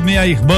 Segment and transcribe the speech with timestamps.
[0.00, 0.54] minha irmã.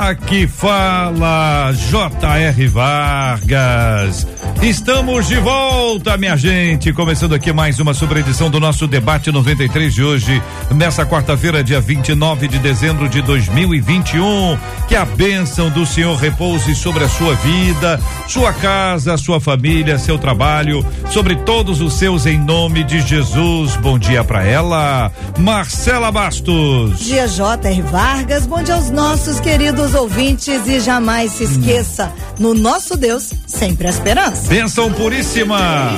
[0.00, 2.66] Aqui fala J.R.
[2.68, 4.26] Vargas.
[4.62, 6.92] Estamos de volta, minha gente.
[6.92, 11.80] Começando aqui mais uma sobre edição do nosso debate 93 de hoje, nessa quarta-feira, dia
[11.80, 14.58] 29 de dezembro de 2021.
[14.86, 20.18] Que a bênção do Senhor repouse sobre a sua vida, sua casa, sua família, seu
[20.18, 23.76] trabalho, sobre todos os seus em nome de Jesus.
[23.76, 27.00] Bom dia para ela, Marcela Bastos.
[27.00, 27.80] Dia J.R.
[27.80, 28.44] Vargas.
[28.44, 33.90] Bom dia aos nossos queridos ouvintes e jamais se esqueça, no nosso Deus sempre a
[33.90, 34.49] esperança.
[34.50, 35.96] Bênção puríssima.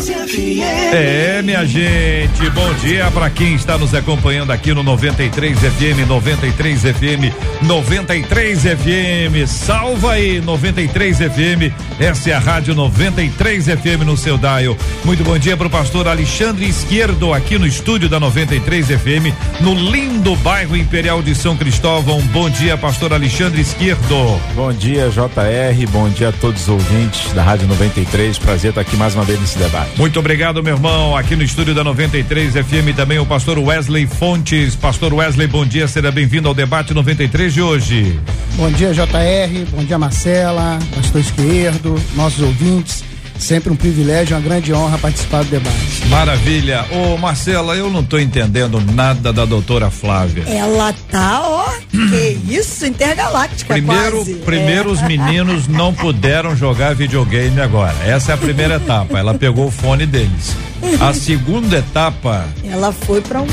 [0.92, 6.82] É, minha gente, bom dia para quem está nos acompanhando aqui no 93 FM, 93
[6.82, 9.48] FM, 93 FM.
[9.48, 11.72] Salva aí, 93 FM.
[11.98, 14.76] Essa é a Rádio 93 FM no seu dial.
[15.02, 19.72] Muito bom dia para o pastor Alexandre Esquerdo aqui no estúdio da 93 FM, no
[19.72, 22.20] lindo bairro Imperial de São Cristóvão.
[22.26, 24.38] Bom dia, pastor Alexandre Esquerdo.
[24.54, 25.90] Bom dia, JR.
[25.90, 29.40] Bom dia a todos os ouvintes da Rádio 93 prazer estar aqui mais uma vez
[29.40, 29.96] nesse debate.
[29.96, 31.16] Muito obrigado, meu irmão.
[31.16, 34.76] Aqui no estúdio da 93 FM também o pastor Wesley Fontes.
[34.76, 38.20] Pastor Wesley, bom dia, seja bem-vindo ao debate 93 de hoje.
[38.56, 39.66] Bom dia, JR.
[39.70, 43.11] Bom dia, Marcela, pastor Esquerdo, nossos ouvintes.
[43.42, 46.06] Sempre um privilégio, uma grande honra participar do debate.
[46.08, 46.86] Maravilha.
[46.92, 50.44] Ô, Marcela, eu não tô entendendo nada da doutora Flávia.
[50.46, 54.34] Ela tá, ó, que isso, intergaláctica Primeiro, quase.
[54.36, 54.92] primeiro É.
[54.92, 57.96] os meninos não puderam jogar videogame agora.
[58.06, 59.18] Essa é a primeira etapa.
[59.18, 60.54] Ela pegou o fone deles.
[61.00, 63.46] A segunda etapa, Ela foi pra um.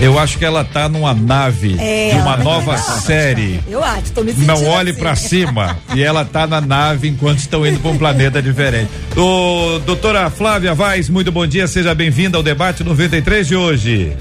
[0.00, 3.60] Eu acho que ela tá numa nave É, de uma ela- nova série.
[3.68, 4.46] Eu acho, tô me sentindo.
[4.46, 4.98] Não olhe assim.
[5.00, 5.78] pra cima.
[5.94, 8.90] E ela tá na nave enquanto estão indo pra um planeta diferente.
[9.16, 11.66] Ô, doutora Flávia Vaz, muito bom dia.
[11.66, 14.16] Seja bem-vinda ao debate 93 de hoje.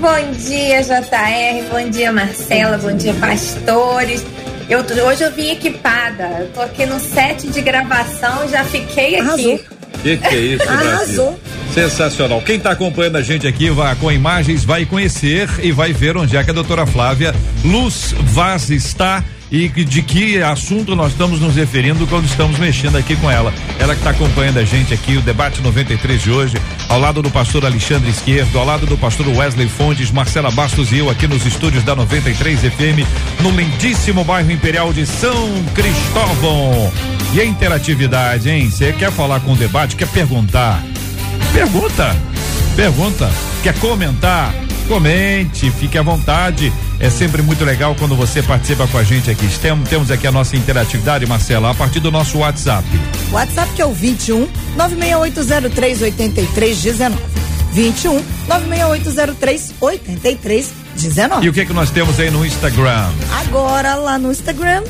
[0.00, 1.70] Bom dia, JR.
[1.70, 2.76] Bom dia, Marcela.
[2.76, 4.22] Bom dia, pastores.
[4.68, 6.24] Eu, hoje eu vim equipada.
[6.40, 9.20] Eu tô aqui no set de gravação, já fiquei aqui.
[9.20, 9.60] Arrasou.
[10.02, 10.68] Que que é isso?
[10.68, 11.38] Arrasou.
[11.74, 12.40] Sensacional.
[12.40, 16.36] Quem está acompanhando a gente aqui vai, com imagens vai conhecer e vai ver onde
[16.36, 21.54] é que a doutora Flávia Luz Vaz está e de que assunto nós estamos nos
[21.54, 23.52] referindo quando estamos mexendo aqui com ela.
[23.78, 26.56] Ela que está acompanhando a gente aqui, o debate 93 de hoje,
[26.88, 30.98] ao lado do pastor Alexandre Esquerdo, ao lado do pastor Wesley Fontes, Marcela Bastos e
[30.98, 33.06] eu aqui nos estúdios da 93 FM,
[33.40, 36.92] no lindíssimo bairro Imperial de São Cristóvão.
[37.32, 38.70] E a interatividade, hein?
[38.70, 40.82] Você quer falar com o debate, quer perguntar?
[41.52, 42.14] Pergunta,
[42.76, 43.30] pergunta.
[43.62, 44.54] Quer comentar?
[44.86, 46.72] Comente, fique à vontade.
[47.00, 49.48] É sempre muito legal quando você participa com a gente aqui.
[49.58, 52.86] Temos, temos aqui a nossa interatividade, Marcela, a partir do nosso WhatsApp.
[53.32, 57.16] WhatsApp que é o 21 96803 8319.
[57.72, 61.46] 21 96803 8319.
[61.46, 63.10] E o que que nós temos aí no Instagram?
[63.40, 64.82] Agora lá no Instagram,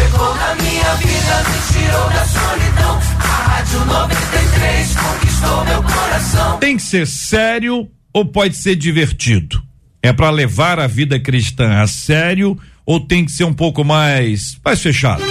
[0.00, 3.00] Chegou na minha vida, me tirou da solidão.
[3.18, 6.58] A Rádio 93 conquistou meu coração.
[6.58, 9.62] Tem que ser sério ou pode ser divertido?
[10.02, 14.58] É para levar a vida cristã a sério ou tem que ser um pouco mais
[14.64, 15.22] mais fechado?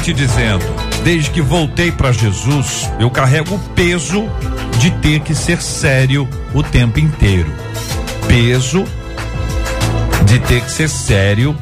[0.00, 0.64] Ouvinte dizendo:
[1.04, 4.28] Desde que voltei para Jesus, eu carrego o peso
[4.78, 7.52] de ter que ser sério o tempo inteiro.
[8.26, 8.84] Peso
[10.24, 11.56] de ter que ser sério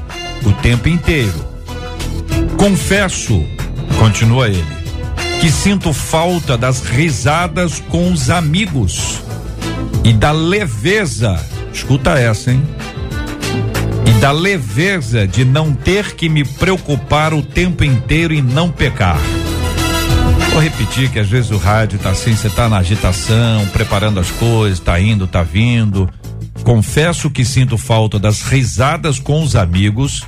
[0.44, 1.46] o tempo inteiro.
[2.56, 3.44] Confesso,
[3.98, 4.64] continua ele,
[5.40, 9.20] que sinto falta das risadas com os amigos
[10.04, 11.40] e da leveza.
[11.72, 12.62] Escuta essa, hein?
[14.08, 19.18] E da leveza de não ter que me preocupar o tempo inteiro em não pecar.
[20.52, 24.30] Vou repetir que às vezes o rádio tá assim, você tá na agitação, preparando as
[24.30, 26.08] coisas, tá indo, tá vindo.
[26.64, 30.24] Confesso que sinto falta das risadas com os amigos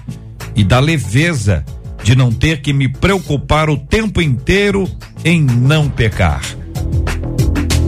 [0.55, 1.65] e da leveza
[2.03, 4.88] de não ter que me preocupar o tempo inteiro
[5.25, 6.43] em não pecar.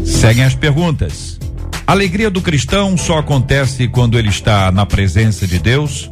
[0.05, 1.39] Seguem as perguntas.
[1.87, 6.11] A alegria do cristão só acontece quando ele está na presença de Deus?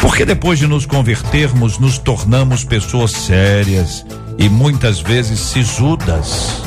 [0.00, 4.04] Porque depois de nos convertermos, nos tornamos pessoas sérias
[4.38, 6.62] e muitas vezes sisudas.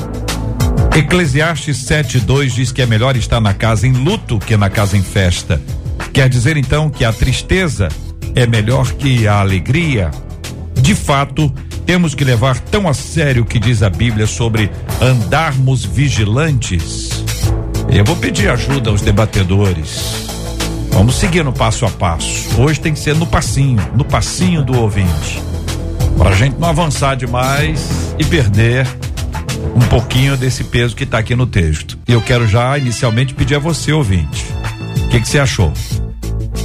[0.95, 5.03] Eclesiastes 7:2 diz que é melhor estar na casa em luto que na casa em
[5.03, 5.61] festa.
[6.13, 7.89] Quer dizer então que a tristeza
[8.35, 10.11] é melhor que a alegria?
[10.73, 11.53] De fato,
[11.85, 14.69] temos que levar tão a sério o que diz a Bíblia sobre
[15.01, 17.20] andarmos vigilantes.
[17.89, 20.27] Eu vou pedir ajuda aos debatedores.
[20.91, 22.61] Vamos seguir no passo a passo.
[22.61, 25.41] Hoje tem que ser no passinho, no passinho do ouvinte.
[26.17, 28.87] Para a gente não avançar demais e perder
[29.75, 31.97] um pouquinho desse peso que está aqui no texto.
[32.07, 34.45] E eu quero já inicialmente pedir a você, ouvinte,
[35.05, 35.73] o que, que você achou?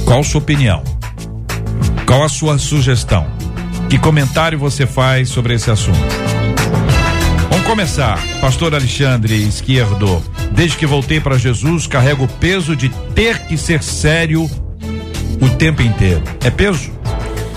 [0.05, 0.83] Qual a sua opinião?
[2.05, 3.27] Qual a sua sugestão?
[3.89, 6.26] Que comentário você faz sobre esse assunto?
[7.67, 8.17] Começar.
[8.39, 10.23] Pastor Alexandre Esquerdo,
[10.53, 14.49] desde que voltei para Jesus, carrego o peso de ter que ser sério
[15.41, 16.23] o tempo inteiro.
[16.45, 16.89] É peso?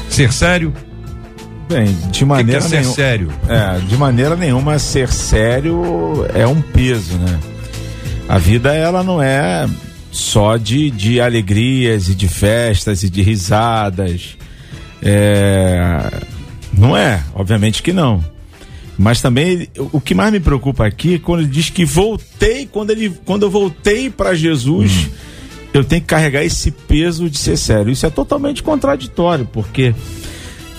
[0.08, 0.74] Ser sério?
[1.68, 3.32] Bem, de maneira que que é ser sério?
[3.48, 7.38] É, de maneira nenhuma ser sério é um peso, né?
[8.28, 9.68] A vida ela não é
[10.10, 14.36] só de, de alegrias e de festas e de risadas.
[15.00, 16.10] É,
[16.72, 18.24] não é, obviamente que não.
[19.00, 22.90] Mas também o que mais me preocupa aqui é quando ele diz que voltei, quando
[22.90, 25.08] ele quando eu voltei para Jesus,
[25.72, 27.90] eu tenho que carregar esse peso de ser sério.
[27.90, 29.94] Isso é totalmente contraditório, porque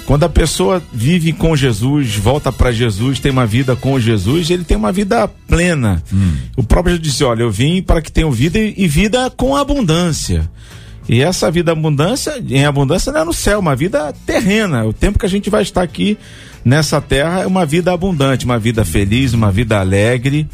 [0.05, 4.63] quando a pessoa vive com Jesus, volta para Jesus, tem uma vida com Jesus, ele
[4.63, 6.03] tem uma vida plena.
[6.55, 9.55] O próprio Jesus disse: Olha, eu vim para que tenham vida e, e vida com
[9.55, 10.47] abundância.
[11.09, 14.85] E essa vida abundância, em abundância não é no céu, uma vida terrena.
[14.85, 16.17] O tempo que a gente vai estar aqui
[16.63, 20.47] nessa terra é uma vida abundante, uma vida feliz, uma vida alegre,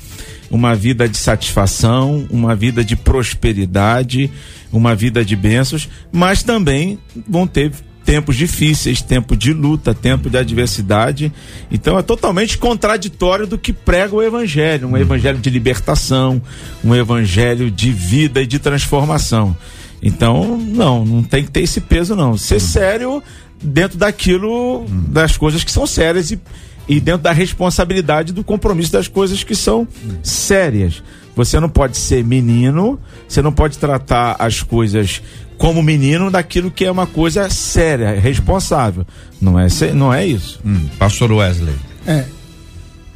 [0.50, 4.32] uma vida de satisfação, uma vida de prosperidade,
[4.72, 6.98] uma vida de bênçãos, mas também
[7.28, 7.72] vão ter
[8.08, 11.30] tempos difíceis, tempo de luta, tempo de adversidade.
[11.70, 16.42] Então é totalmente contraditório do que prega o evangelho, um evangelho de libertação,
[16.82, 19.54] um evangelho de vida e de transformação.
[20.02, 22.38] Então, não, não tem que ter esse peso não.
[22.38, 23.22] Ser sério
[23.62, 26.40] dentro daquilo, das coisas que são sérias e,
[26.88, 29.88] e dentro da responsabilidade do compromisso das coisas que são
[30.22, 31.02] sérias.
[31.36, 35.22] Você não pode ser menino, você não pode tratar as coisas
[35.58, 39.06] como menino daquilo que é uma coisa séria, responsável.
[39.42, 40.60] Não é, não é isso.
[40.66, 41.76] Hum, Pastor Wesley.
[42.06, 42.26] É.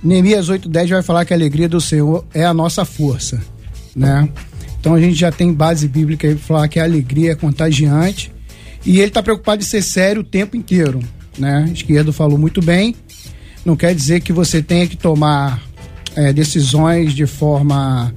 [0.04, 3.40] Neemias 8:10 vai falar que a alegria do Senhor é a nossa força,
[3.96, 4.28] né?
[4.82, 8.34] Então a gente já tem base bíblica pra falar que a alegria é contagiante
[8.84, 11.00] e ele está preocupado em ser sério o tempo inteiro,
[11.38, 11.70] né?
[11.72, 12.96] Esquerdo falou muito bem.
[13.64, 15.62] Não quer dizer que você tenha que tomar
[16.16, 18.12] é, decisões de forma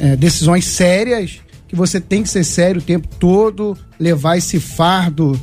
[0.00, 1.38] é, decisões sérias,
[1.68, 5.40] que você tem que ser sério o tempo todo, levar esse fardo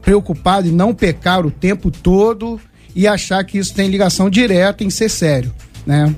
[0.00, 2.58] preocupado em não pecar o tempo todo
[2.94, 5.52] e achar que isso tem ligação direta em ser sério,
[5.84, 6.14] né?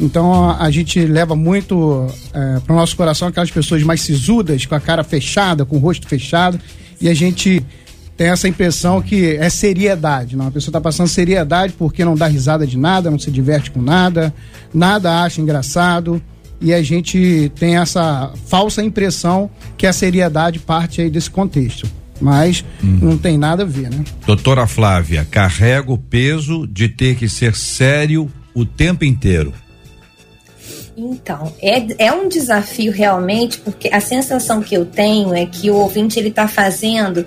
[0.00, 4.74] Então a, gente leva muito é, para o nosso coração aquelas pessoas mais sisudas, com
[4.74, 6.58] a cara fechada, com o rosto fechado,
[7.00, 7.64] e a gente
[8.16, 10.36] tem essa impressão que é seriedade.
[10.36, 10.48] Não?
[10.48, 13.80] A pessoa está passando seriedade porque não dá risada de nada, não se diverte com
[13.80, 14.34] nada,
[14.72, 16.20] nada acha engraçado.
[16.60, 21.88] E a gente tem essa falsa impressão que a seriedade parte aí desse contexto.
[22.20, 24.02] Mas não tem nada a ver, né?
[24.26, 29.54] Doutora Flávia, carrega o peso de ter que ser sério o tempo inteiro.
[30.98, 35.76] Então, é, é um desafio realmente, porque a sensação que eu tenho é que o
[35.76, 37.24] ouvinte ele está fazendo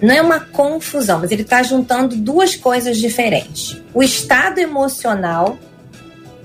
[0.00, 3.82] não é uma confusão, mas ele está juntando duas coisas diferentes.
[3.92, 5.58] O estado emocional,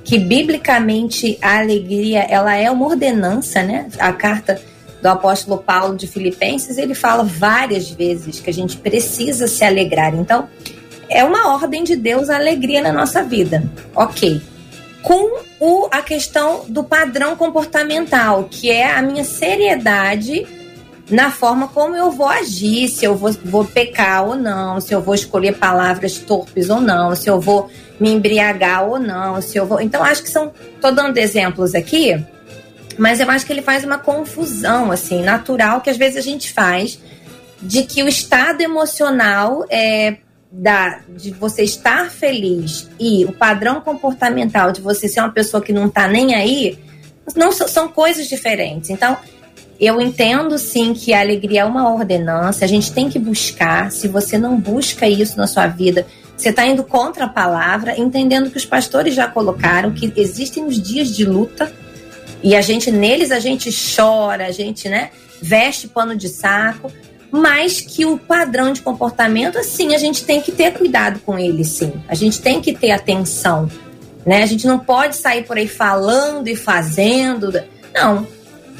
[0.04, 3.88] que biblicamente a alegria ela é uma ordenança, né?
[4.00, 4.60] A carta
[5.04, 10.16] do apóstolo Paulo de Filipenses ele fala várias vezes que a gente precisa se alegrar.
[10.16, 10.50] Então
[11.08, 13.63] é uma ordem de Deus a alegria na nossa vida.
[13.94, 14.42] Ok.
[15.03, 20.48] Com o, a questão do padrão comportamental, que é a minha seriedade
[21.10, 25.01] na forma como eu vou agir, se eu vou, vou pecar ou não, se eu
[25.01, 27.69] vou escolher palavras torpes ou não, se eu vou
[28.00, 29.81] me embriagar ou não, se eu vou.
[29.81, 30.51] Então, acho que são.
[30.81, 32.24] Tô dando exemplos aqui,
[32.98, 36.51] mas eu acho que ele faz uma confusão, assim, natural, que às vezes a gente
[36.51, 37.00] faz,
[37.62, 40.17] de que o estado emocional é.
[40.55, 45.74] Da, de você estar feliz e o padrão comportamental de você ser uma pessoa que
[45.74, 46.77] não tá nem aí,
[47.36, 48.91] não são coisas diferentes.
[48.91, 49.17] Então,
[49.79, 53.91] eu entendo sim que a alegria é uma ordenança, a gente tem que buscar.
[53.91, 56.05] Se você não busca isso na sua vida,
[56.38, 60.81] você está indo contra a palavra, entendendo que os pastores já colocaram que existem os
[60.81, 61.72] dias de luta
[62.41, 66.91] e a gente neles a gente chora, a gente, né, veste pano de saco,
[67.34, 71.66] mas que o padrão de comportamento, assim, a gente tem que ter cuidado com ele,
[71.66, 71.92] sim.
[72.08, 73.68] A gente tem que ter atenção,
[74.24, 74.44] né?
[74.44, 77.52] A gente não pode sair por aí falando e fazendo.
[77.92, 78.28] Não,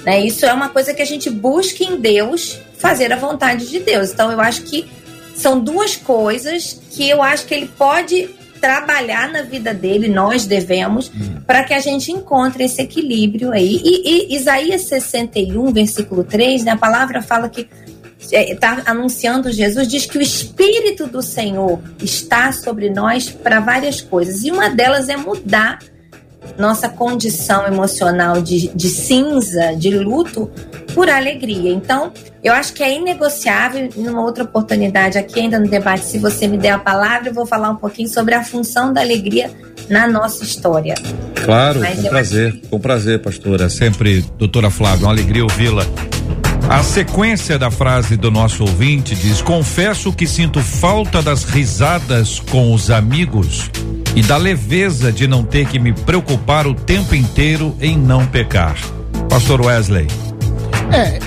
[0.06, 0.24] né?
[0.24, 4.12] Isso é uma coisa que a gente busca em Deus fazer a vontade de Deus.
[4.12, 4.86] Então eu acho que
[5.34, 8.30] são duas coisas que eu acho que ele pode
[8.62, 11.42] trabalhar na vida dele, nós devemos, hum.
[11.46, 13.82] para que a gente encontre esse equilíbrio aí.
[13.84, 17.68] E, e Isaías 61, versículo 3, né, a palavra fala que
[18.32, 24.02] está é, anunciando Jesus, diz que o Espírito do Senhor está sobre nós para várias
[24.02, 24.44] coisas.
[24.44, 25.80] E uma delas é mudar
[26.58, 30.52] nossa condição emocional de, de cinza, de luto,
[30.94, 31.72] por alegria.
[31.72, 32.12] Então,
[32.44, 33.90] eu acho que é inegociável.
[33.96, 37.46] Numa outra oportunidade, aqui ainda no debate, se você me der a palavra, eu vou
[37.46, 39.50] falar um pouquinho sobre a função da alegria
[39.90, 40.96] na nossa história.
[41.44, 42.70] Claro, Mas com prazer, acho...
[42.70, 43.70] com prazer, pastora.
[43.70, 45.86] Sempre, doutora Flávia, uma alegria ouvi-la.
[46.74, 52.74] A sequência da frase do nosso ouvinte diz: Confesso que sinto falta das risadas com
[52.74, 53.70] os amigos
[54.16, 58.76] e da leveza de não ter que me preocupar o tempo inteiro em não pecar.
[59.30, 60.08] Pastor Wesley.
[60.92, 61.20] É,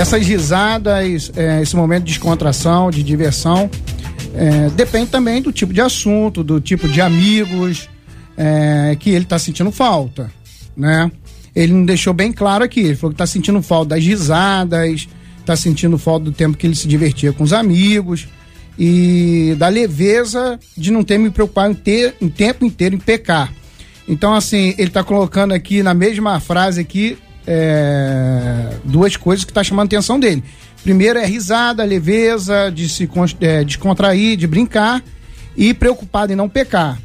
[0.00, 3.68] essas risadas, é, esse momento de descontração, de diversão,
[4.34, 7.86] é, depende também do tipo de assunto, do tipo de amigos
[8.34, 10.30] é, que ele está sentindo falta,
[10.74, 11.10] né?
[11.58, 15.08] Ele não deixou bem claro aqui, ele falou que está sentindo falta das risadas,
[15.40, 18.28] está sentindo falta do tempo que ele se divertia com os amigos
[18.78, 23.52] e da leveza de não ter me preocupado em ter o tempo inteiro em pecar.
[24.06, 29.64] Então, assim, ele está colocando aqui na mesma frase aqui é, duas coisas que está
[29.64, 30.44] chamando a atenção dele.
[30.84, 33.10] Primeiro é risada, leveza, de se
[33.40, 35.02] é, descontrair, de brincar
[35.56, 37.00] e preocupado em não pecar.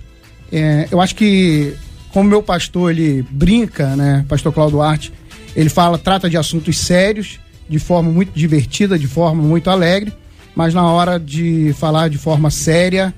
[0.51, 1.73] É, eu acho que,
[2.13, 5.11] como meu pastor ele brinca, né, pastor Claudio Duarte,
[5.55, 10.13] ele fala, trata de assuntos sérios, de forma muito divertida, de forma muito alegre
[10.55, 13.13] mas na hora de falar de forma séria,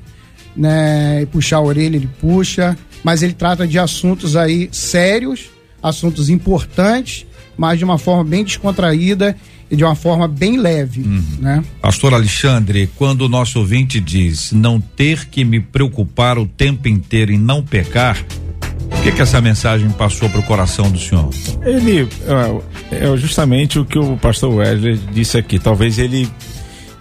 [0.56, 5.50] né, e puxar a orelha, ele puxa, mas ele trata de assuntos aí sérios,
[5.84, 7.26] assuntos importantes,
[7.58, 9.36] mas de uma forma bem descontraída
[9.70, 11.24] e de uma forma bem leve, uhum.
[11.40, 11.64] né?
[11.82, 17.32] Pastor Alexandre, quando o nosso ouvinte diz não ter que me preocupar o tempo inteiro
[17.32, 18.24] em não pecar,
[19.06, 21.30] que que essa mensagem passou para o coração do senhor?
[21.64, 22.10] Ele
[22.92, 25.60] é, é justamente o que o pastor Wesley disse aqui.
[25.60, 26.28] Talvez ele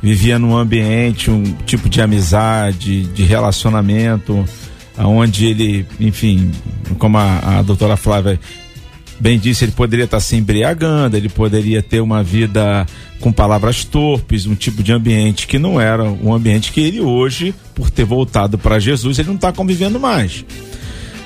[0.02, 4.44] vivia num ambiente, um tipo de amizade, de relacionamento,
[4.98, 6.50] onde ele, enfim,
[6.98, 8.38] como a, a doutora Flávia
[9.18, 12.84] bem disse, ele poderia estar se embriagando, ele poderia ter uma vida
[13.18, 17.54] com palavras torpes, um tipo de ambiente que não era um ambiente que ele hoje,
[17.74, 20.44] por ter voltado para Jesus, ele não está convivendo mais.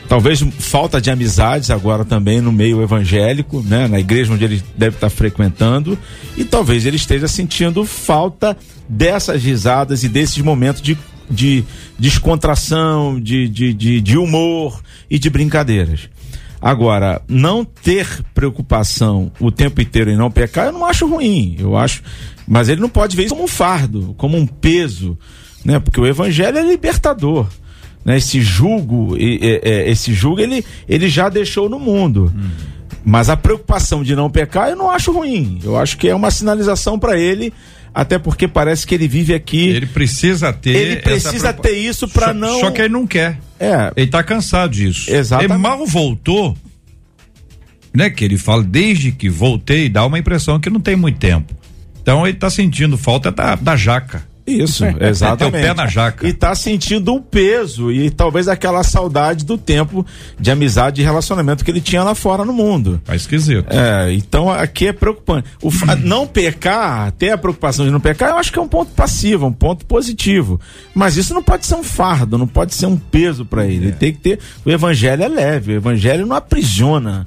[0.08, 3.86] Talvez falta de amizades agora também no meio evangélico, né?
[3.86, 5.98] Na igreja onde ele deve estar frequentando.
[6.34, 8.56] E talvez ele esteja sentindo falta
[8.88, 10.96] dessas risadas e desses momentos de,
[11.30, 11.62] de
[11.98, 16.08] descontração, de, de, de, de humor e de brincadeiras.
[16.58, 21.54] Agora, não ter preocupação o tempo inteiro em não pecar, eu não acho ruim.
[21.58, 22.02] Eu acho.
[22.46, 25.18] Mas ele não pode ver isso como um fardo, como um peso,
[25.62, 25.78] né?
[25.78, 27.46] Porque o evangelho é libertador
[28.08, 28.16] né?
[28.16, 32.32] Esse julgo, esse julgo ele, ele já deixou no mundo.
[32.34, 32.48] Hum.
[33.04, 35.60] Mas a preocupação de não pecar eu não acho ruim.
[35.62, 37.52] Eu acho que é uma sinalização para ele,
[37.92, 39.68] até porque parece que ele vive aqui.
[39.68, 40.74] Ele precisa ter.
[40.74, 42.60] Ele precisa ter isso para não.
[42.60, 43.38] Só que ele não quer.
[43.60, 43.92] É.
[43.94, 45.10] Ele tá cansado disso.
[45.12, 45.52] Exatamente.
[45.52, 46.56] Ele mal voltou,
[47.94, 48.08] né?
[48.08, 51.54] Que ele fala desde que voltei, dá uma impressão que não tem muito tempo.
[52.00, 54.26] Então ele tá sentindo falta da, da jaca.
[54.48, 55.52] Isso, exatamente.
[55.52, 56.26] Tem o pé na jaca.
[56.26, 60.04] E tá sentindo um peso e talvez aquela saudade do tempo
[60.38, 63.00] de amizade e relacionamento que ele tinha lá fora no mundo.
[63.04, 63.66] Tá esquisito.
[63.70, 65.48] É, então aqui é preocupante.
[65.62, 68.68] O fa- não pecar, ter a preocupação de não pecar, eu acho que é um
[68.68, 70.60] ponto passivo, um ponto positivo.
[70.94, 73.86] Mas isso não pode ser um fardo, não pode ser um peso para ele.
[73.88, 74.38] Ele tem que ter.
[74.64, 77.26] O evangelho é leve, o evangelho não aprisiona.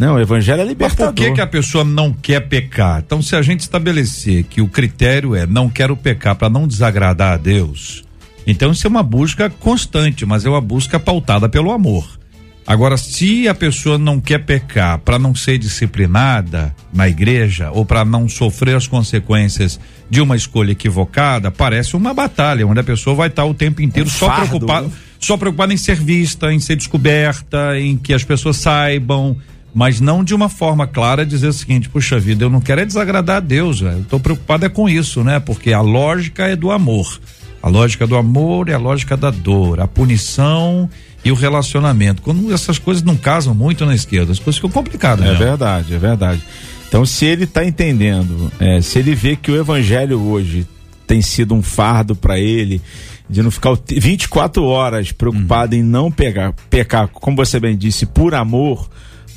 [0.00, 1.12] Não, o evangelho é Mas libertador.
[1.12, 3.02] por que, que a pessoa não quer pecar?
[3.04, 7.34] Então, se a gente estabelecer que o critério é não quero pecar para não desagradar
[7.34, 8.02] a Deus,
[8.46, 12.18] então isso é uma busca constante, mas é uma busca pautada pelo amor.
[12.66, 18.02] Agora, se a pessoa não quer pecar para não ser disciplinada na igreja ou para
[18.02, 19.78] não sofrer as consequências
[20.08, 24.08] de uma escolha equivocada, parece uma batalha onde a pessoa vai estar o tempo inteiro
[24.08, 24.92] Um só preocupada, né?
[25.18, 29.36] só preocupada em ser vista, em ser descoberta, em que as pessoas saibam,
[29.74, 32.84] mas não de uma forma clara dizer o seguinte, puxa vida, eu não quero é
[32.84, 33.98] desagradar a Deus, velho.
[33.98, 35.38] Eu tô preocupado é com isso, né?
[35.40, 37.20] Porque a lógica é do amor.
[37.62, 40.88] A lógica do amor é a lógica da dor, a punição
[41.24, 42.22] e o relacionamento.
[42.22, 45.38] Quando essas coisas não casam muito na esquerda, as coisas ficam complicadas, É né?
[45.38, 46.42] verdade, é verdade.
[46.88, 50.66] Então, se ele está entendendo, é, se ele vê que o evangelho hoje
[51.06, 52.80] tem sido um fardo para ele,
[53.28, 57.76] de não ficar o te- 24 horas preocupado em não pegar, pecar, como você bem
[57.76, 58.88] disse, por amor,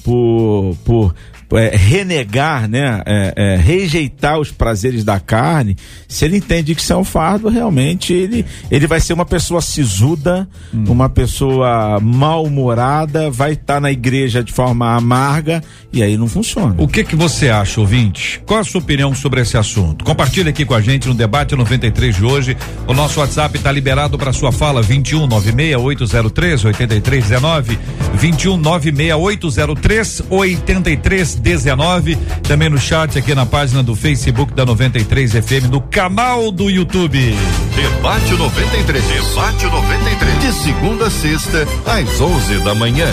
[0.03, 1.15] por, por
[1.57, 5.75] é, renegar, né, é, é, rejeitar os prazeres da carne,
[6.07, 9.61] se ele entende que isso é um fardo, realmente ele, ele vai ser uma pessoa
[9.61, 16.75] sisuda, uma pessoa mal-humorada, vai estar na igreja de forma amarga e aí não funciona.
[16.77, 18.41] O que que você acha, ouvinte?
[18.45, 20.03] Qual a sua opinião sobre esse assunto?
[20.03, 22.57] Compartilhe aqui com a gente no debate 93 de hoje.
[22.87, 27.79] O nosso WhatsApp está liberado para sua fala 21 96 803 8319
[28.15, 32.17] 21 96 803 8319.
[32.43, 37.35] Também no chat aqui na página do Facebook da 93 FM no canal do YouTube.
[37.75, 39.03] Debate 93.
[39.03, 40.39] Debate 93.
[40.39, 43.11] De segunda a sexta, às 11 da manhã.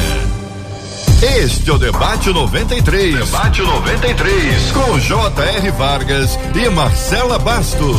[1.38, 3.16] Este é o Debate 93.
[3.16, 4.72] Debate 93.
[4.72, 5.70] Com J.R.
[5.72, 7.98] Vargas e Marcela Bastos.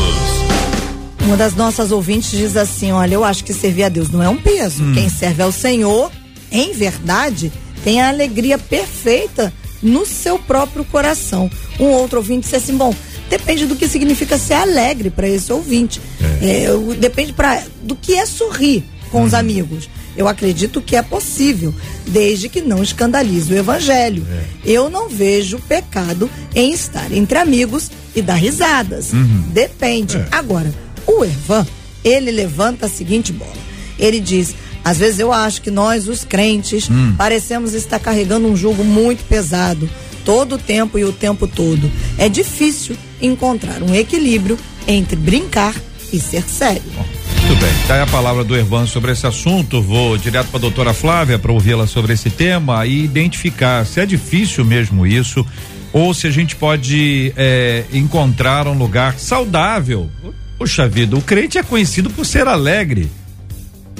[1.23, 4.29] Uma das nossas ouvintes diz assim: Olha, eu acho que servir a Deus não é
[4.29, 4.83] um peso.
[4.83, 4.93] Hum.
[4.93, 6.09] Quem serve ao Senhor,
[6.51, 7.51] em verdade,
[7.83, 11.49] tem a alegria perfeita no seu próprio coração.
[11.79, 12.93] Um outro ouvinte disse assim: Bom,
[13.29, 15.99] depende do que significa ser alegre para esse ouvinte.
[16.41, 19.25] É, o- depende pra, do que é sorrir com Uhum.
[19.25, 19.89] os amigos.
[20.17, 21.73] Eu acredito que é possível,
[22.05, 24.25] desde que não escandalize o evangelho.
[24.29, 24.43] É.
[24.65, 29.13] Eu não vejo pecado em estar entre amigos e dar risadas.
[29.13, 29.45] Uhum.
[29.53, 30.17] Depende.
[30.17, 30.27] É.
[30.31, 30.73] Agora,
[31.07, 31.65] o Evan,
[32.03, 33.51] ele levanta a seguinte bola.
[33.97, 37.13] Ele diz: às vezes eu acho que nós, os crentes, Hum.
[37.17, 39.89] parecemos estar carregando um jugo muito pesado,
[40.25, 41.89] todo o tempo e o tempo todo.
[42.17, 45.75] É difícil encontrar um equilíbrio entre brincar
[46.11, 46.81] e ser sério.
[47.47, 49.81] Muito bem, tá aí a palavra do Ervan sobre esse assunto.
[49.81, 54.05] Vou direto para a doutora Flávia para ouvi-la sobre esse tema e identificar se é
[54.05, 55.45] difícil mesmo isso
[55.93, 60.09] ou se a gente pode é, encontrar um lugar saudável.
[60.57, 63.09] Puxa vida, o crente é conhecido por ser alegre.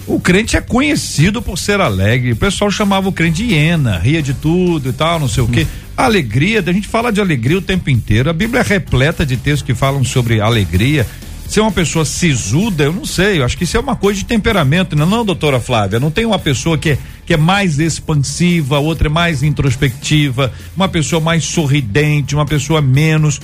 [0.08, 2.32] O crente é conhecido por ser alegre.
[2.32, 5.48] O pessoal chamava o crente de hiena, ria de tudo e tal, não sei o
[5.48, 5.68] quê.
[5.96, 8.30] Alegria, a gente fala de alegria o tempo inteiro.
[8.30, 11.06] A Bíblia é repleta de textos que falam sobre alegria.
[11.48, 14.26] Ser uma pessoa sisuda, eu não sei, eu acho que isso é uma coisa de
[14.26, 16.00] temperamento, não, não, doutora Flávia?
[16.00, 20.88] Não tem uma pessoa que é, que é mais expansiva, outra é mais introspectiva, uma
[20.88, 23.42] pessoa mais sorridente, uma pessoa menos.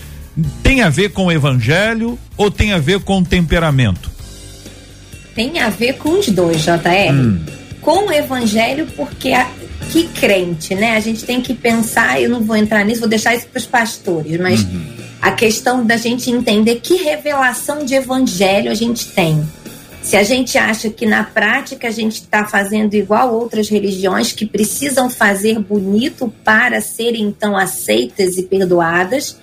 [0.63, 4.16] Tem a ver com o evangelho ou tem a ver com o temperamento?
[5.37, 7.13] Tem a ver com os dois, JR.
[7.79, 9.47] Com o evangelho, porque a-
[9.91, 10.97] que crente, né?
[10.97, 13.65] A gente tem que pensar, eu não vou entrar nisso, vou deixar isso para os
[13.67, 14.65] pastores, mas
[15.21, 19.41] a questão da gente entender que revelação de evangelho a gente tem.
[20.01, 24.45] Se a gente acha que na prática a gente está fazendo igual outras religiões que
[24.45, 29.37] precisam fazer bonito para serem então aceitas e perdoadas,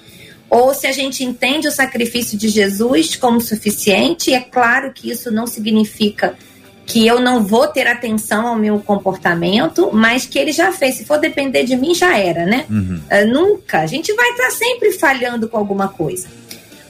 [0.49, 5.31] ou se a gente entende o sacrifício de Jesus como suficiente, é claro que isso
[5.31, 6.37] não significa
[6.87, 10.97] que eu não vou ter atenção ao meu comportamento, mas que ele já fez.
[10.97, 12.67] Se for depender de mim, já era, né?
[13.11, 13.81] Ah, nunca.
[13.81, 16.29] A gente vai estar sempre falhando com alguma coisa.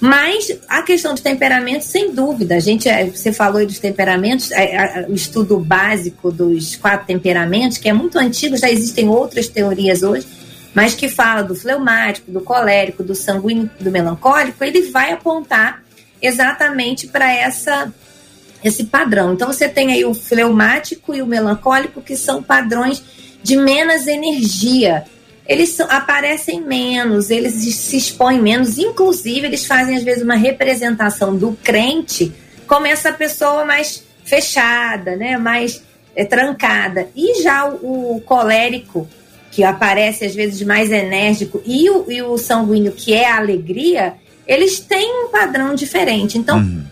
[0.00, 4.50] Mas a questão do temperamento, sem dúvida, a gente, eh, você falou aí dos temperamentos,
[4.50, 9.48] eh, ah, o estudo básico dos quatro temperamentos, que é muito antigo, já existem outras
[9.48, 10.26] teorias hoje,
[10.74, 15.82] mas que fala do fleumático, do colérico, do sanguíneo, do melancólico, ele vai apontar
[16.20, 17.92] exatamente para essa
[18.62, 19.34] esse padrão.
[19.34, 23.02] Então você tem aí o fleumático e o melancólico, que são padrões
[23.42, 25.04] de menos energia.
[25.46, 31.36] eles são- aparecem menos, eles se expõem menos, inclusive eles fazem às vezes uma representação
[31.36, 32.32] do crente
[32.66, 35.82] como essa pessoa mais fechada, né, mais
[36.16, 37.08] é, trancada.
[37.14, 39.06] E já o, o colérico,
[39.54, 44.14] que aparece às vezes mais enérgico, e o, e o sanguíneo, que é a alegria,
[44.48, 46.36] eles têm um padrão diferente.
[46.36, 46.82] Então,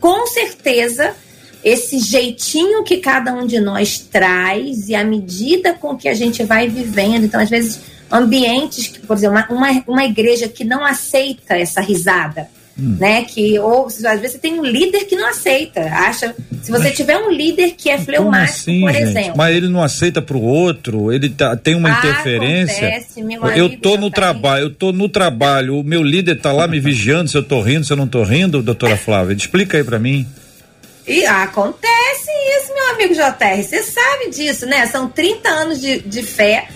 [0.00, 1.14] com certeza,
[1.62, 6.42] esse jeitinho que cada um de nós traz e a medida com que a gente
[6.42, 10.82] vai vivendo, então às vezes ambientes que, por exemplo, uma, uma, uma igreja que não
[10.82, 13.24] aceita essa risada, né?
[13.24, 16.34] Que ou às vezes você tem um líder que não aceita, acha.
[16.62, 19.02] Se você tiver um líder que é fleumático, assim, por gente?
[19.02, 22.88] exemplo, Mas ele não aceita pro outro, ele tá- tem uma Ah, interferência.
[22.88, 23.20] acontece,
[23.56, 26.78] eu tô no tá trabalho, eu tô no trabalho, o meu líder tá lá me
[26.80, 29.34] vigiando se eu tô rindo, se eu não tô rindo, doutora Flávia.
[29.34, 30.26] Explica aí pra mim.
[31.06, 33.62] E acontece isso, meu amigo JR.
[33.62, 34.86] Você sabe disso, né?
[34.86, 36.66] São 30 anos de, de fé.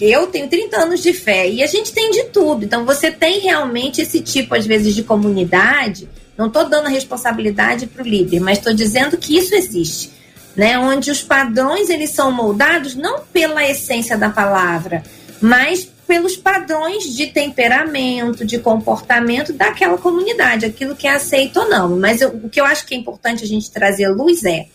[0.00, 2.64] Eu tenho 30 anos de fé e a gente tem de tudo.
[2.64, 6.08] Então você tem realmente esse tipo, às vezes, de comunidade.
[6.36, 10.12] Não estou dando a responsabilidade para o líder, mas estou dizendo que isso existe.
[10.54, 10.78] Né?
[10.78, 15.02] Onde os padrões eles são moldados não pela essência da palavra,
[15.40, 21.98] mas pelos padrões de temperamento, de comportamento daquela comunidade, aquilo que é aceito ou não.
[21.98, 24.66] Mas eu- o que eu acho que é importante a gente trazer luz é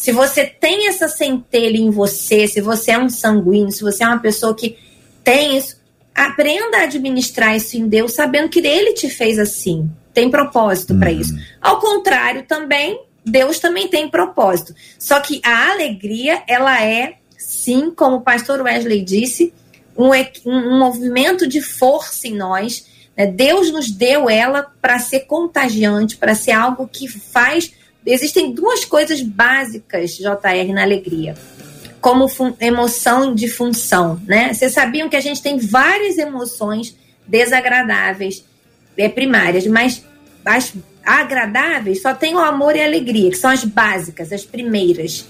[0.00, 4.06] se você tem essa centelha em você, se você é um sanguíneo, se você é
[4.06, 4.78] uma pessoa que
[5.22, 5.76] tem isso,
[6.14, 9.90] aprenda a administrar isso em Deus, sabendo que Ele te fez assim.
[10.14, 11.34] Tem propósito para isso.
[11.60, 14.74] Ao contrário, também, Deus também tem propósito.
[14.98, 19.52] Só que a alegria, ela é, sim, como o pastor Wesley disse,
[19.96, 20.08] um,
[20.46, 22.86] um- um movimento de força em nós.
[23.14, 23.26] né?
[23.26, 27.72] Deus nos deu ela para ser contagiante, para ser algo que faz.
[28.04, 31.34] Existem duas coisas básicas, JR, na alegria.
[32.00, 32.26] Como
[32.58, 34.54] emoção de função, né?
[34.54, 38.44] Vocês sabiam que a gente tem várias emoções desagradáveis,
[38.96, 40.02] é, primárias, mas
[40.44, 40.72] as
[41.04, 45.26] agradáveis só tem o amor e a alegria, que são as básicas, as primeiras.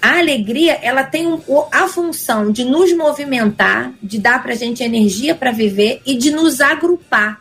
[0.00, 1.40] A alegria, ela tem um-
[1.72, 6.60] a função de nos movimentar, de dar pra gente energia para viver e de nos
[6.60, 7.40] agrupar.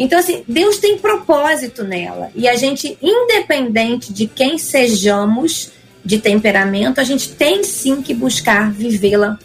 [0.00, 2.30] Então, assim, Deus tem propósito nela.
[2.34, 8.72] E a gente, independente de quem sejamos de temperamento, a gente tem sim que buscar
[8.72, 9.38] vivê-la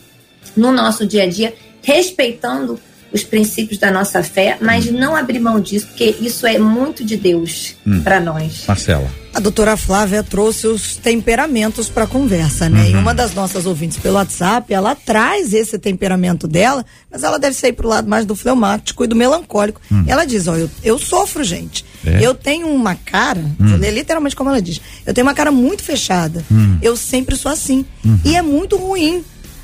[0.56, 2.80] no nosso dia a dia, respeitando
[3.12, 7.18] os princípios da nossa fé, mas não abrir mão disso, porque isso é muito de
[7.18, 8.64] Deus para nós.
[8.66, 9.25] Marcela.
[9.36, 12.92] A doutora Flávia trouxe os temperamentos para a conversa, né?
[12.92, 17.54] E uma das nossas ouvintes pelo WhatsApp, ela traz esse temperamento dela, mas ela deve
[17.54, 19.82] sair pro lado mais do fleumático e do melancólico.
[20.08, 21.84] Ela diz: Ó, eu, eu sofro, gente.
[22.06, 22.26] É?
[22.26, 25.84] Eu tenho uma cara, vou ler literalmente como ela diz, eu tenho uma cara muito
[25.84, 26.46] fechada.
[26.82, 27.86] Eu sempre sou assim.
[28.24, 29.22] E é muito ruim.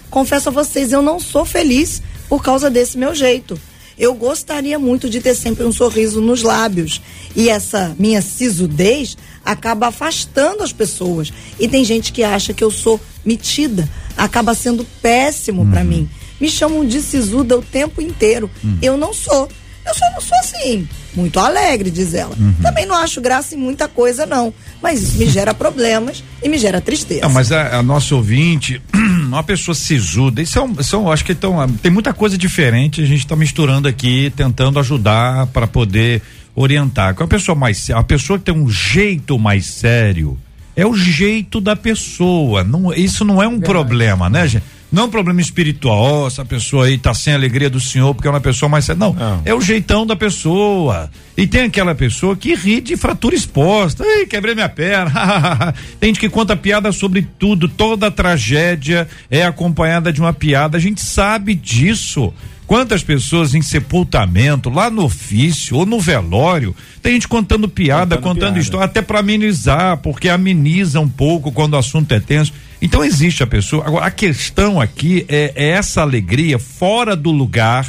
[0.09, 3.57] Confesso a vocês, eu não sou feliz por causa desse meu jeito.
[3.97, 7.01] Eu gostaria muito de ter sempre um sorriso nos lábios.
[7.35, 11.31] E essa minha sisudez acaba afastando as pessoas.
[11.59, 13.89] E tem gente que acha que eu sou metida.
[14.17, 16.09] Acaba sendo péssimo pra mim.
[16.39, 18.49] Me chamam de sisuda o tempo inteiro.
[18.81, 19.47] Eu não sou.
[19.85, 20.87] Eu só não sou assim.
[21.13, 22.35] Muito alegre, diz ela.
[22.61, 24.53] Também não acho graça em muita coisa, não.
[24.81, 27.21] Mas isso me gera problemas e me gera tristeza.
[27.21, 31.25] Não, mas a, a nossa ouvinte, uma pessoa sisuda, isso é um, isso é acho
[31.25, 36.21] que então, tem muita coisa diferente, a gente está misturando aqui, tentando ajudar para poder
[36.55, 37.15] orientar.
[37.15, 40.37] Com a pessoa mais a pessoa que tem um jeito mais sério,
[40.75, 44.63] é o jeito da pessoa, não, isso não é um problema, né, gente?
[44.91, 48.27] Não é um problema espiritual, ó, essa pessoa aí tá sem alegria do Senhor porque
[48.27, 48.99] é uma pessoa mais séria.
[48.99, 49.41] Não, Não.
[49.45, 51.09] é o jeitão da pessoa.
[51.37, 54.03] E tem aquela pessoa que ri de fratura exposta.
[54.05, 55.73] Ei, quebrei minha perna.
[55.99, 57.69] tem gente que conta piada sobre tudo.
[57.69, 60.77] Toda tragédia é acompanhada de uma piada.
[60.77, 62.33] A gente sabe disso.
[62.67, 68.21] Quantas pessoas em sepultamento, lá no ofício ou no velório, tem gente contando piada, Contando
[68.33, 68.59] contando piada.
[68.59, 72.53] história, até para amenizar, porque ameniza um pouco quando o assunto é tenso.
[72.81, 73.85] Então existe a pessoa.
[73.85, 77.87] Agora, a questão aqui é, é essa alegria fora do lugar,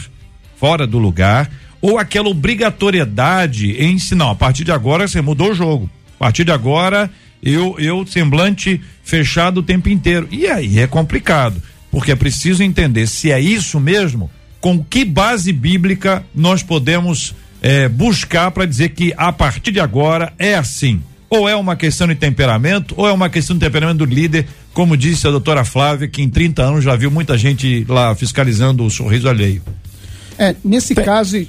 [0.56, 1.50] fora do lugar,
[1.80, 5.90] ou aquela obrigatoriedade em si, não, a partir de agora você mudou o jogo.
[6.16, 7.10] A partir de agora,
[7.42, 10.28] eu, eu semblante fechado o tempo inteiro.
[10.30, 15.52] E aí é complicado, porque é preciso entender se é isso mesmo, com que base
[15.52, 21.02] bíblica nós podemos eh, buscar para dizer que a partir de agora é assim.
[21.34, 24.96] Ou é uma questão de temperamento, ou é uma questão de temperamento do líder, como
[24.98, 28.90] disse a doutora Flávia, que em 30 anos já viu muita gente lá fiscalizando o
[28.90, 29.62] sorriso alheio.
[30.38, 31.48] É, nesse caso, me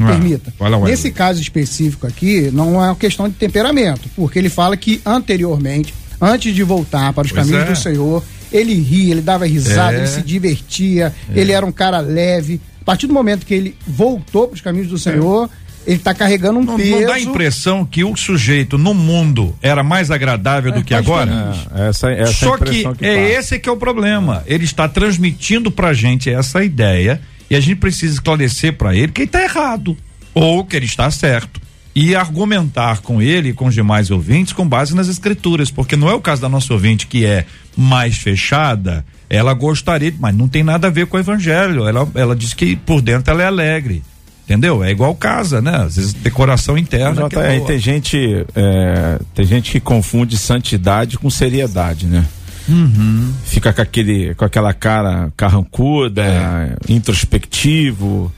[0.00, 0.52] Ah, permita,
[0.84, 5.92] nesse caso específico aqui, não é uma questão de temperamento, porque ele fala que anteriormente,
[6.20, 7.72] antes de voltar para os Pois caminhos é.
[7.72, 9.98] do Senhor, ele ria, ele dava risada, É.
[9.98, 12.60] ele se divertia, ele era um cara leve.
[12.82, 15.50] A partir do momento que ele voltou para os caminhos do Senhor,
[15.86, 16.90] ele está carregando um Não, peso.
[16.90, 20.90] não dá a impressão que o sujeito no mundo era mais agradável do É, que
[20.94, 21.54] tá agora?
[21.74, 23.38] É, essa, essa é a Só que, que, é passa.
[23.38, 24.42] esse que é o problema.
[24.46, 27.20] Ele está transmitindo pra gente essa ideia
[27.50, 29.96] e a gente precisa esclarecer pra ele que ele está errado
[30.32, 31.60] ou que ele está certo.
[31.96, 36.08] E argumentar com ele e com os demais ouvintes com base nas escrituras, porque não
[36.10, 37.44] é o caso da nossa ouvinte que é
[37.76, 41.86] mais fechada, ela gostaria, mas não tem nada a ver com o evangelho.
[41.86, 44.02] Ela, ela diz que por dentro ela é alegre.
[44.44, 44.84] Entendeu?
[44.84, 45.74] É igual casa, né?
[45.76, 47.28] Às vezes decoração interna.
[47.30, 47.66] que é boa.
[47.66, 52.26] tem gente é, tem gente que confunde santidade com seriedade, né?
[52.68, 53.32] Uhum.
[53.44, 56.76] Fica com aquele com aquela cara carrancuda, É.
[56.92, 58.30] introspectivo,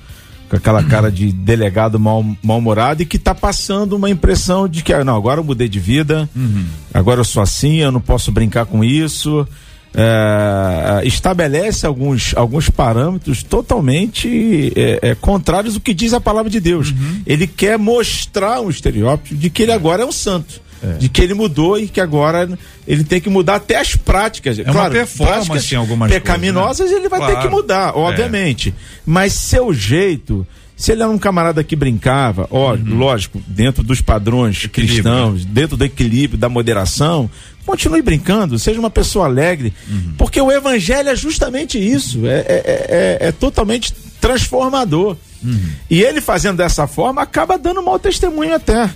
[0.49, 0.89] com aquela Uhum.
[0.89, 5.17] cara de delegado mal mal-humorado e que tá passando uma impressão de que ah, não,
[5.17, 6.67] agora eu mudei de vida, Uhum.
[6.95, 9.47] agora eu sou assim, eu não posso brincar com isso.
[9.97, 16.61] É, estabelece alguns, alguns parâmetros totalmente é, é, contrários ao que diz a palavra de
[16.61, 16.91] Deus.
[16.91, 17.23] Uhum.
[17.27, 20.67] Ele quer mostrar um estereótipo de que ele agora é um santo.
[21.01, 22.49] De que ele mudou e que agora
[22.87, 24.57] ele tem que mudar até as práticas.
[24.59, 27.01] É uma claro, performance práticas em algumas pecaminosas coisas, né?
[27.01, 27.49] ele vai ter Claro.
[27.49, 28.73] que mudar, obviamente.
[29.05, 34.59] Mas seu jeito, se ele era um camarada que brincava, ó, lógico, dentro dos padrões
[34.61, 34.67] Uhum.
[34.67, 35.03] Equilíbrio.
[35.03, 37.29] cristãos, dentro do equilíbrio, da moderação,
[37.67, 40.15] continue brincando, seja uma pessoa alegre, Uhum.
[40.17, 45.17] porque o evangelho é justamente isso, é, é- é- é totalmente transformador.
[45.45, 45.61] Uhum.
[45.91, 48.89] E ele fazendo dessa forma acaba dando mau testemunho até.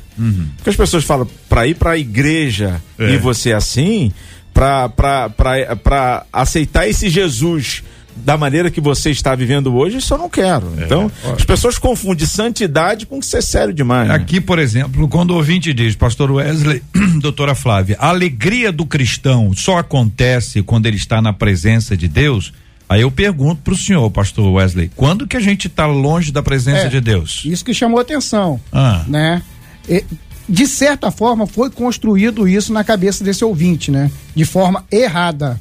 [0.57, 3.07] Porque as pessoas falam, para ir para a igreja Uhum.
[3.07, 3.13] É.
[3.13, 4.13] e você assim,
[4.53, 7.83] para aceitar esse Jesus
[8.17, 10.73] da maneira que você está vivendo hoje, isso eu não quero.
[10.79, 14.09] É, Então, as pessoas confundem santidade com ser sério demais.
[14.09, 14.15] né?
[14.15, 16.83] Aqui, por exemplo, quando o ouvinte diz, pastor Wesley,
[17.21, 22.53] doutora Flávia, a alegria do cristão só acontece quando ele está na presença de Deus.
[22.89, 26.87] Aí eu pergunto pro senhor, pastor Wesley, quando que a gente está longe da presença
[26.87, 26.89] É.
[26.89, 27.43] de Deus?
[27.45, 29.05] Isso que chamou atenção, Ah.
[29.07, 29.43] né?
[29.89, 30.05] E,
[30.49, 34.11] de certa forma foi construído isso na cabeça desse ouvinte, né?
[34.35, 35.61] De forma errada.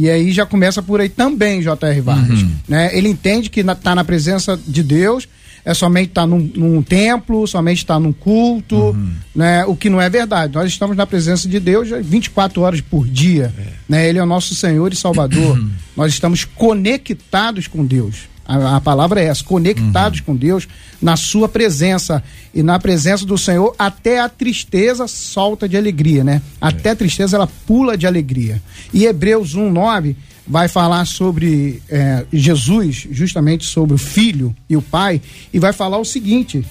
[0.00, 2.00] E aí já começa por aí também, J.R.
[2.00, 2.42] Vargas.
[2.66, 2.96] Né?
[2.96, 5.28] Ele entende que está na presença de Deus,
[5.62, 8.96] é somente estar num, num templo, somente estar num culto,
[9.36, 9.62] né?
[9.66, 10.54] O que não é verdade.
[10.54, 13.52] Nós estamos na presença de Deus 24 horas por dia.
[13.86, 14.08] Né?
[14.08, 15.62] Ele é o nosso Senhor e Salvador.
[15.94, 18.30] Nós estamos conectados com Deus.
[18.46, 20.66] A, a palavra é essa, conectados com Deus
[21.00, 22.22] na sua presença
[22.54, 26.42] e na presença do Senhor, até a tristeza solta de alegria, né?
[26.60, 28.60] Até a tristeza ela pula de alegria.
[28.92, 35.20] E Hebreus 1:9 vai falar sobre eh, Jesus, justamente sobre o Filho e o Pai,
[35.52, 36.64] e vai falar o seguinte: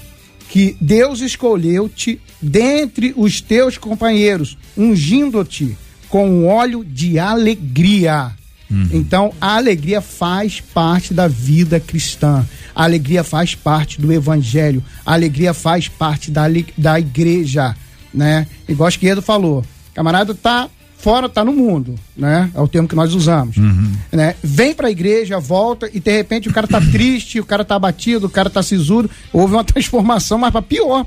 [0.50, 5.76] que Deus escolheu-te dentre os teus companheiros, ungindo-te
[6.08, 8.32] com um óleo de alegria.
[8.92, 12.46] Então, a alegria faz parte da vida cristã.
[12.74, 14.82] A alegria faz parte do evangelho.
[15.04, 16.44] A alegria faz parte da,
[16.78, 17.74] da igreja,
[18.14, 18.46] né?
[18.68, 19.64] Igual o Esquerdo falou.
[19.92, 22.50] Camarada tá fora, tá no mundo, né?
[22.54, 23.56] É o termo que nós usamos.
[24.12, 24.34] Né?
[24.42, 28.26] Vem pra igreja, volta e de repente o cara tá triste, o cara tá abatido,
[28.26, 29.10] o cara tá sisudo.
[29.32, 31.06] Houve uma transformação, mas pra pior.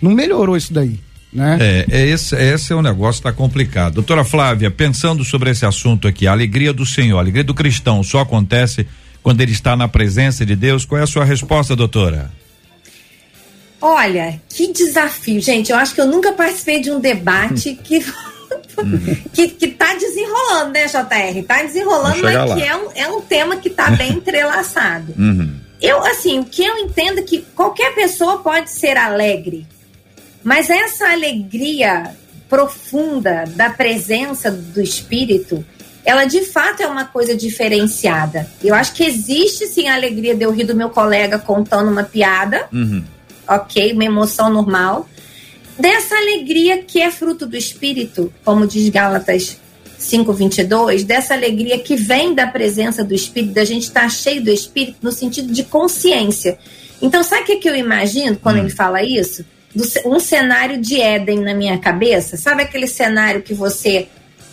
[0.00, 1.00] Não melhorou isso daí,
[1.32, 1.58] né?
[1.60, 3.94] É, é esse, esse é um negócio que tá complicado.
[3.94, 8.02] Doutora Flávia, pensando sobre esse assunto aqui, a alegria do Senhor, a alegria do cristão
[8.02, 8.86] só acontece
[9.22, 10.84] quando ele está na presença de Deus.
[10.84, 12.30] Qual é a sua resposta, doutora?
[13.80, 15.70] Olha, que desafio, gente.
[15.70, 18.04] Eu acho que eu nunca participei de um debate que.
[19.32, 21.42] que, que tá desenrolando, né, JR?
[21.46, 22.56] Tá desenrolando, mas lá.
[22.56, 25.14] que é um, é um tema que tá bem entrelaçado.
[25.80, 29.66] Eu, assim, o que eu entendo é que qualquer pessoa pode ser alegre,
[30.42, 32.14] mas essa alegria
[32.48, 35.64] profunda da presença do Espírito,
[36.04, 38.50] ela de fato é uma coisa diferenciada.
[38.62, 42.02] Eu acho que existe sim a alegria de eu rir do meu colega contando uma
[42.02, 42.68] piada,
[43.46, 45.08] ok, uma emoção normal.
[45.78, 49.58] Dessa alegria que é fruto do Espírito, como diz Gálatas
[49.98, 54.98] 5:22, dessa alegria que vem da presença do Espírito, da gente estar cheio do Espírito
[55.02, 56.58] no sentido de consciência.
[57.00, 59.44] Então, sabe o que, que eu imagino quando ele fala isso?
[59.74, 62.36] Do um cenário de Éden na minha cabeça.
[62.36, 64.08] Sabe aquele cenário que você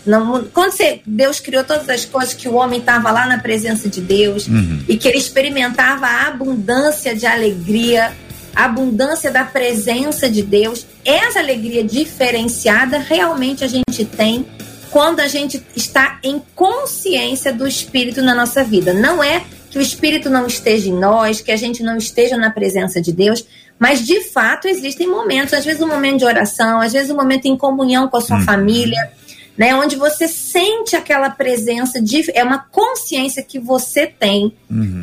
[0.08, 3.90] não, quando você, Deus criou todas as coisas, que o homem estava lá na presença
[3.90, 4.48] de Deus
[4.88, 8.16] e que ele experimentava a abundância de alegria,
[8.56, 10.88] a abundância da presença de Deus.
[11.04, 14.46] Essa alegria diferenciada realmente a gente tem
[14.90, 18.94] quando a gente está em consciência do Espírito na nossa vida.
[18.94, 22.50] Não é que o Espírito não esteja em nós, que a gente não esteja na
[22.50, 23.46] presença de Deus,
[23.80, 27.46] mas de fato existem momentos, às vezes um momento de oração, às vezes um momento
[27.46, 29.12] em comunhão com a sua família,
[29.58, 29.74] né?
[29.76, 34.54] Onde você sente aquela presença de é uma consciência que você tem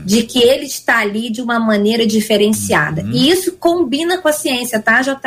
[0.06, 3.04] de que ele está ali de uma maneira diferenciada.
[3.12, 5.18] E isso combina com a ciência, tá, JR?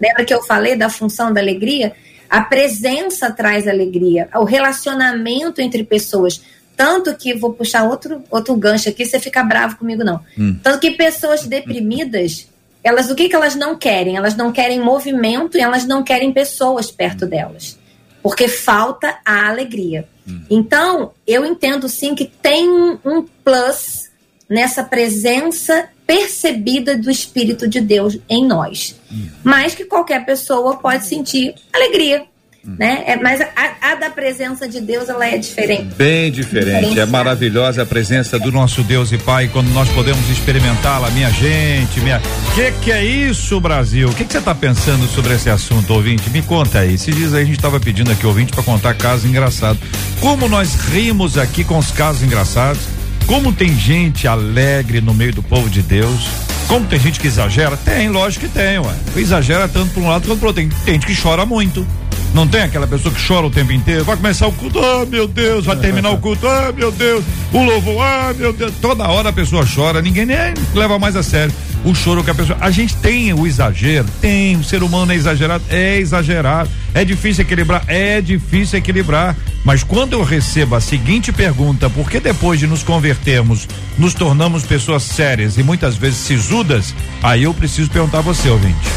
[0.00, 1.92] Lembra que eu falei da função da alegria?
[2.30, 6.40] A presença traz alegria, o relacionamento entre pessoas.
[6.76, 10.20] Tanto que, vou puxar outro, outro gancho aqui, você fica bravo comigo, não.
[10.62, 12.46] Tanto que pessoas deprimidas,
[12.82, 14.16] elas o que, que elas não querem?
[14.16, 17.78] Elas não querem movimento e elas não querem pessoas perto delas.
[18.22, 20.08] Porque falta a alegria.
[20.50, 24.10] Então, eu entendo sim que tem um, um plus
[24.48, 28.94] nessa presença percebida do Espírito de Deus em nós.
[29.42, 32.24] Mas que qualquer pessoa pode sentir alegria.
[32.64, 33.04] Né?
[33.06, 35.94] É, mas a, a da presença de Deus ela é diferente.
[35.96, 41.10] Bem diferente, é maravilhosa a presença do nosso Deus e Pai quando nós podemos experimentá-la,
[41.10, 42.20] minha gente, minha.
[42.54, 44.08] Que que é isso, Brasil?
[44.08, 46.28] O que que você está pensando sobre esse assunto, ouvinte?
[46.30, 46.98] Me conta aí.
[46.98, 49.80] Se diz aí a gente estava pedindo aqui ouvinte para contar casos engraçados.
[50.20, 52.82] Como nós rimos aqui com os casos engraçados?
[53.26, 56.28] Como tem gente alegre no meio do povo de Deus?
[56.66, 57.76] Como tem gente que exagera?
[57.76, 58.94] Tem, lógico que tem, ué.
[59.16, 60.68] Exagera tanto para um lado quanto para outro.
[60.84, 61.86] Tem gente que chora muito.
[62.34, 64.04] Não tem aquela pessoa que chora o tempo inteiro?
[64.04, 67.62] Vai começar o culto, ah, meu Deus, vai terminar o culto, ah, meu Deus, o
[67.62, 68.72] louvor, ah, meu Deus.
[68.80, 71.52] Toda hora a pessoa chora, ninguém nem leva mais a sério
[71.84, 72.58] o choro que a pessoa.
[72.60, 76.70] A gente tem o exagero, tem, o ser humano é exagerado, é exagerado.
[76.94, 79.36] É difícil equilibrar, é difícil equilibrar.
[79.64, 84.64] Mas quando eu recebo a seguinte pergunta, por que depois de nos convertermos, nos tornamos
[84.64, 88.88] pessoas sérias e muitas vezes sisudas, aí eu preciso perguntar a você, ouvinte.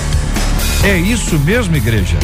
[0.84, 2.18] É isso mesmo, igreja?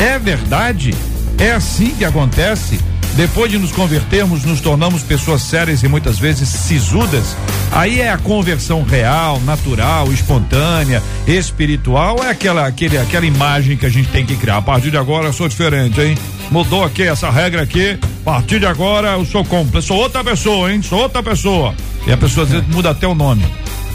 [0.00, 0.94] É verdade?
[1.38, 2.78] É assim que acontece?
[3.16, 7.36] Depois de nos convertermos, nos tornamos pessoas sérias e muitas vezes sisudas.
[7.70, 13.88] Aí é a conversão real, natural, espontânea, espiritual, é aquela, aquele, aquela imagem que a
[13.88, 14.56] gente tem que criar.
[14.56, 16.18] A partir de agora eu sou diferente, hein?
[16.50, 17.96] Mudou aqui essa regra aqui.
[18.22, 20.82] A partir de agora eu sou completo, sou outra pessoa, hein?
[20.82, 21.72] Sou outra pessoa.
[22.06, 23.44] E a pessoa às vezes muda até o nome.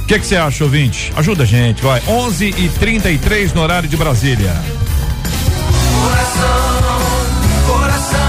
[0.02, 1.12] O que você acha, ouvinte?
[1.18, 2.02] Ajuda a gente, vai.
[2.08, 4.56] 11 e 33 no horário de Brasília.
[7.68, 8.20] Coração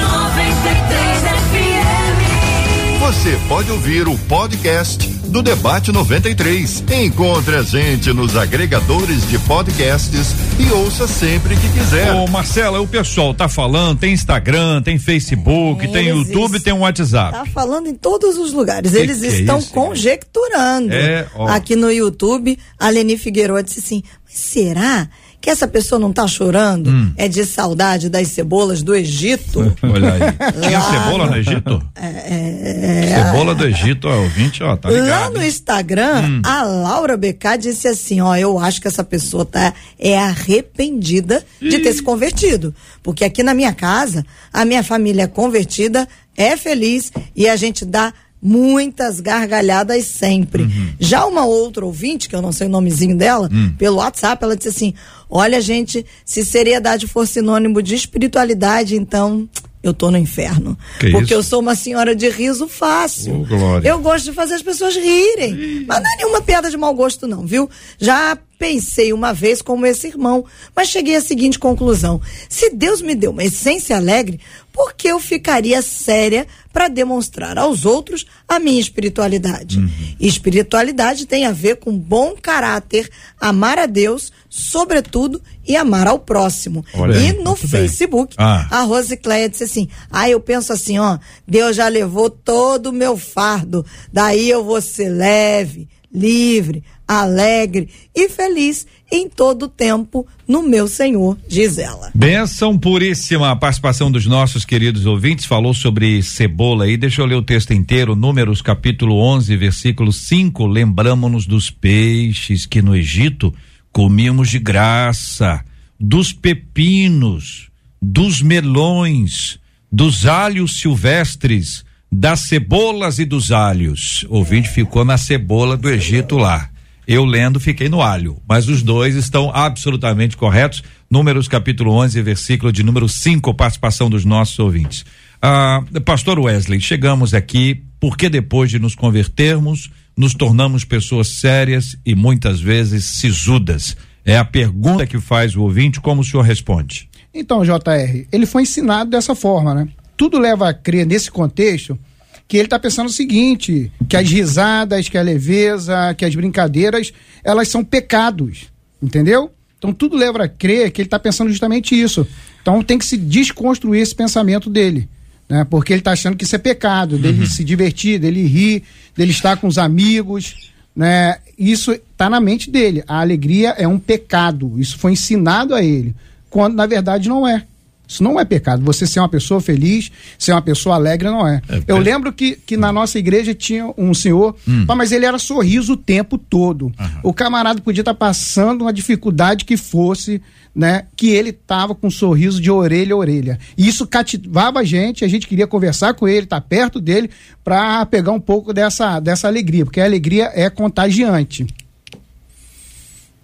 [0.00, 3.00] 93 FM.
[3.00, 6.84] Você pode ouvir o podcast do Debate 93.
[7.04, 12.12] Encontre a gente nos agregadores de podcasts e ouça sempre que quiser.
[12.12, 16.80] Ô Marcela, o pessoal tá falando, tem Instagram, tem Facebook, tem Eles YouTube, tem um
[16.82, 17.32] WhatsApp.
[17.32, 18.92] Tá falando em todos os lugares.
[18.92, 20.92] Que Eles que é estão isso, conjecturando.
[20.92, 21.48] É, ó.
[21.48, 25.08] Aqui no YouTube, a Leni Figueiredo disse assim: Mas será
[25.44, 26.88] que essa pessoa não tá chorando?
[26.88, 27.12] Hum.
[27.18, 29.60] É de saudade das cebolas do Egito?
[29.84, 30.20] Olha aí.
[30.62, 31.82] Tinha Lá cebola no- no Egito?
[31.94, 35.34] É, Cebola do Egito, ó, ouvinte, ó, tá Lá ligado.
[35.34, 35.48] no hein?
[35.48, 36.42] Instagram, Hum.
[36.44, 41.78] a Laura BK disse assim: ó, eu acho que essa pessoa tá é arrependida de
[41.78, 42.74] ter se convertido.
[43.02, 47.84] Porque aqui na minha casa, a minha família é convertida, é feliz e a gente
[47.84, 48.12] dá
[48.44, 50.64] muitas gargalhadas sempre.
[50.64, 50.88] Uhum.
[51.00, 53.72] Já uma outra ouvinte, que eu não sei o nomezinho dela, Hum.
[53.78, 54.92] pelo WhatsApp, ela disse assim:
[55.30, 59.48] Olha, gente, se seriedade for sinônimo de espiritualidade, então
[59.82, 60.78] eu tô no inferno.
[61.00, 61.34] Que porque isso?
[61.34, 63.44] eu sou uma senhora de riso fácil.
[63.46, 63.88] Glória.
[63.88, 65.84] Eu gosto de fazer as pessoas rirem.
[65.88, 67.68] Mas não é nenhuma piada de mau gosto, não, viu?
[67.98, 73.14] Já pensei uma vez como esse irmão, mas cheguei à seguinte conclusão: se Deus me
[73.14, 74.40] deu uma essência alegre,
[74.72, 79.78] por que eu ficaria séria para demonstrar aos outros a minha espiritualidade?
[79.78, 79.88] Uhum.
[80.18, 83.08] Espiritualidade tem a ver com bom caráter,
[83.40, 86.84] amar a Deus, sobretudo, e amar ao próximo.
[86.94, 87.54] Olha e no.
[87.56, 88.66] Facebook, Ah.
[88.70, 93.16] a Rosicléia disse assim: Ah, eu penso assim, ó, Deus já levou todo o meu
[93.16, 100.88] fardo, daí eu vou ser leve, livre, alegre e feliz em todo tempo no meu
[100.88, 102.10] Senhor, diz ela.
[102.14, 105.44] Benção puríssima a participação dos nossos queridos ouvintes.
[105.44, 106.96] Falou sobre cebola aí.
[106.96, 108.16] Deixa eu ler o texto inteiro.
[108.16, 110.66] Números capítulo 11, versículo 5.
[110.66, 113.54] Lembramos-nos dos peixes que no Egito
[113.92, 115.64] comíamos de graça,
[116.00, 117.70] dos pepinos,
[118.02, 119.58] dos melões,
[119.90, 124.24] dos alhos silvestres, das cebolas e dos alhos.
[124.28, 126.70] O ouvinte ficou na cebola do Egito lá.
[127.06, 130.82] Eu lendo fiquei no alho, mas os dois estão absolutamente corretos.
[131.10, 135.04] Números capítulo 11, versículo de número 5, participação dos nossos ouvintes.
[135.40, 142.14] Ah, Pastor Wesley, chegamos aqui porque depois de nos convertermos, nos tornamos pessoas sérias e
[142.14, 143.96] muitas vezes sisudas.
[144.24, 147.08] É a pergunta que faz o ouvinte, como o senhor responde?
[147.32, 149.88] Então, JR, ele foi ensinado dessa forma, né?
[150.16, 151.98] Tudo leva a crer nesse contexto
[152.46, 157.12] que ele está pensando o seguinte, que as risadas, que a leveza, que as brincadeiras,
[157.42, 158.66] elas são pecados,
[159.02, 159.50] entendeu?
[159.78, 162.26] Então tudo leva a crer que ele está pensando justamente isso.
[162.62, 165.08] Então tem que se desconstruir esse pensamento dele.
[165.48, 165.66] Né?
[165.68, 167.46] Porque ele está achando que isso é pecado, dele Uhum.
[167.46, 168.82] se divertir, dele rir,
[169.14, 170.72] dele estar com os amigos.
[170.96, 171.36] Né?
[171.58, 173.02] Isso está na mente dele.
[173.06, 174.80] A alegria é um pecado.
[174.80, 176.14] Isso foi ensinado a ele.
[176.48, 177.64] Quando na verdade não é.
[178.06, 178.84] Isso não é pecado.
[178.84, 181.62] Você ser uma pessoa feliz, ser uma pessoa alegre, não é.
[181.68, 184.84] É, Eu é- lembro que, que na nossa igreja tinha um senhor, Hum.
[184.86, 186.92] pá, mas ele era sorriso o tempo todo.
[187.22, 190.42] O camarada podia estar passando uma dificuldade que fosse,
[190.74, 191.04] né?
[191.16, 193.58] Que ele tava com um sorriso de orelha a orelha.
[193.76, 197.30] E isso cativava a gente, a gente queria conversar com ele, estar perto dele,
[197.64, 201.66] para pegar um pouco dessa, dessa alegria, porque a alegria é contagiante.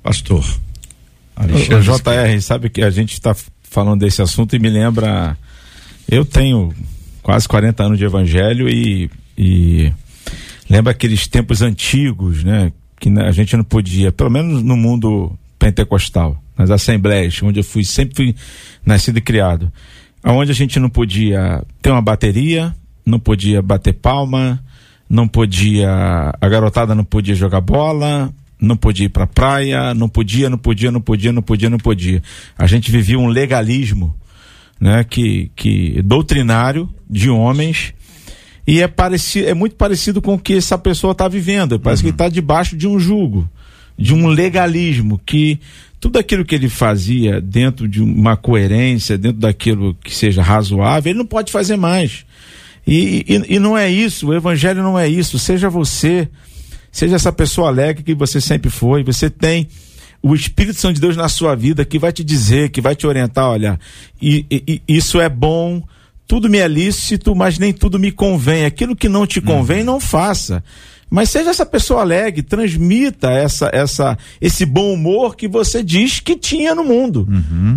[0.03, 0.45] Pastor.
[1.37, 1.83] O Alexandre.
[1.83, 3.35] JR, sabe que a gente está
[3.71, 5.39] falando desse assunto e me lembra.
[6.09, 6.75] Eu tenho
[7.23, 9.09] quase 40 anos de evangelho e,
[9.39, 9.93] e
[10.69, 12.73] lembra aqueles tempos antigos, né?
[12.99, 17.85] Que a gente não podia, pelo menos no mundo pentecostal, nas assembleias, onde eu fui,
[17.85, 18.35] sempre fui
[18.85, 19.73] nascido e criado,
[20.23, 22.75] aonde a gente não podia ter uma bateria,
[23.07, 24.63] não podia bater palma,
[25.09, 25.91] não podia,
[26.41, 30.91] a garotada não podia jogar bola, não podia ir pra praia, não podia, não podia,
[30.91, 32.23] não podia, não podia, não podia.
[32.59, 34.15] A gente vivia um legalismo,
[34.81, 37.95] né, que, que doutrinário de homens
[38.67, 41.81] e é parecido, é muito parecido com o que essa pessoa está vivendo.
[41.81, 43.51] Parece que ele está debaixo de um jugo,
[43.99, 45.59] de um legalismo que
[45.99, 51.19] tudo aquilo que ele fazia dentro de uma coerência, dentro daquilo que seja razoável, ele
[51.19, 52.25] não pode fazer mais.
[52.87, 55.39] E, e, e não é isso, o evangelho não é isso.
[55.39, 56.29] Seja você,
[56.93, 59.69] seja essa pessoa alegre que você sempre foi, você tem
[60.23, 63.07] o Espírito Santo de Deus na sua vida que vai te dizer, que vai te
[63.07, 63.79] orientar, olha,
[64.21, 65.83] e, e- isso é bom,
[66.27, 68.65] tudo me é lícito, mas nem tudo me convém.
[68.65, 70.63] Aquilo que não te convém, não faça.
[71.09, 76.37] Mas seja essa pessoa alegre, transmita essa, essa, esse bom humor que você diz que
[76.37, 77.27] tinha no mundo.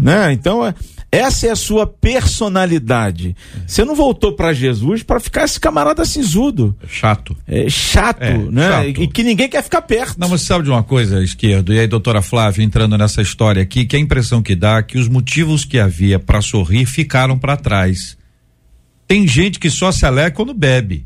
[0.04, 0.32] Né?
[0.34, 0.76] Então, é-
[1.16, 3.36] essa é a sua personalidade.
[3.68, 6.76] Você não voltou para Jesus para ficar esse camarada sisudo.
[6.88, 7.38] Chato.
[7.48, 8.68] É chato, É, né?
[8.70, 9.02] chato.
[9.04, 10.20] E que ninguém quer ficar perto.
[10.20, 13.62] Não, mas você sabe de uma coisa, esquerdo, e aí, doutora Flávia, entrando nessa história
[13.62, 17.38] aqui, que a impressão que dá é que os motivos que havia para sorrir ficaram
[17.38, 18.18] para trás.
[19.08, 21.06] Tem gente que só se alegra quando bebe.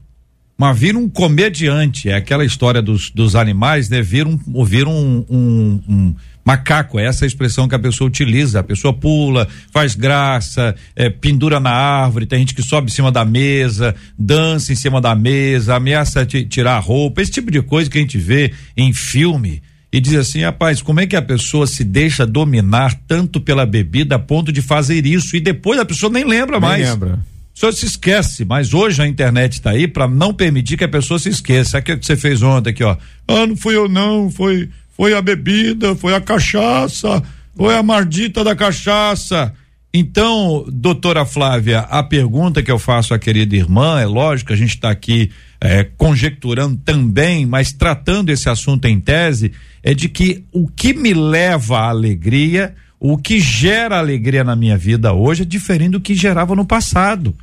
[0.58, 4.02] Mas vira um comediante, é aquela história dos, dos animais, né?
[4.02, 6.16] Vira um, vira um, um, um
[6.48, 8.62] macaco, é essa a expressão que a pessoa utiliza.
[8.62, 13.12] A pessoa pula, faz graça, é, pendura na árvore, tem gente que sobe em cima
[13.12, 17.62] da mesa, dança em cima da mesa, ameaça ti- tirar a roupa, esse tipo de
[17.62, 19.62] coisa que a gente vê em filme.
[19.92, 24.16] E diz assim, rapaz, como é que a pessoa se deixa dominar tanto pela bebida
[24.16, 26.90] a ponto de fazer isso e depois a pessoa nem lembra Nem mais.
[26.90, 27.20] lembra.
[27.56, 30.88] O senhor se esquece, mas hoje a internet está aí para não permitir que a
[30.88, 31.80] pessoa se esqueça.
[31.80, 32.96] Aquilo que você fez ontem aqui, ó.
[33.28, 37.24] Ah, não fui eu não, foi foi a bebida, foi a cachaça,
[37.56, 39.54] foi a mardita da cachaça.
[39.94, 44.72] Então, doutora Flávia, a pergunta que eu faço à querida irmã, é lógico, a gente
[44.72, 45.32] está aqui
[45.62, 51.14] eh, conjecturando também, mas tratando esse assunto em tese, é de que o que me
[51.14, 56.16] leva à alegria, o que gera alegria na minha vida hoje é diferente do que
[56.16, 57.34] gerava no passado.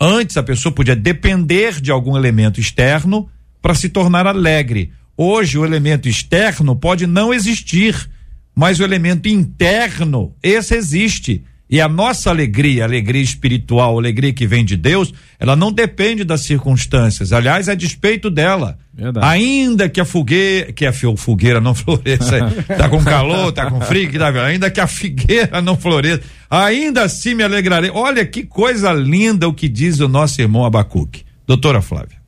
[0.00, 3.28] Antes a pessoa podia depender de algum elemento externo
[3.60, 4.92] para se tornar alegre.
[5.22, 8.08] Hoje o elemento externo pode não existir,
[8.54, 11.44] mas o elemento interno, esse existe.
[11.68, 15.70] E a nossa alegria, a alegria espiritual, a alegria que vem de Deus, ela não
[15.70, 17.34] depende das circunstâncias.
[17.34, 18.78] Aliás, é a despeito dela.
[18.94, 19.26] Verdade.
[19.26, 24.08] Ainda que a fogueira, que a fogueira não floresça, tá com calor, tá com frio,
[24.08, 27.90] que tá, ainda que a figueira não floresça, ainda assim me alegrarei.
[27.90, 31.24] Olha que coisa linda o que diz o nosso irmão Abacuque.
[31.46, 32.19] Doutora Flávia.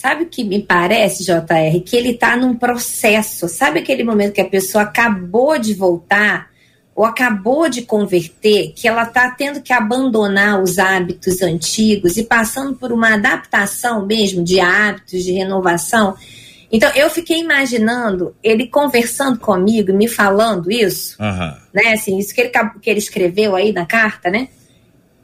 [0.00, 1.80] Sabe o que me parece, JR?
[1.84, 3.48] Que ele tá num processo.
[3.48, 6.50] Sabe aquele momento que a pessoa acabou de voltar
[6.94, 12.76] ou acabou de converter, que ela tá tendo que abandonar os hábitos antigos e passando
[12.76, 16.14] por uma adaptação mesmo de hábitos, de renovação?
[16.70, 21.20] Então, eu fiquei imaginando ele conversando comigo, me falando isso,
[21.74, 21.94] né?
[21.94, 24.46] Assim, isso que ele, que ele escreveu aí na carta, né?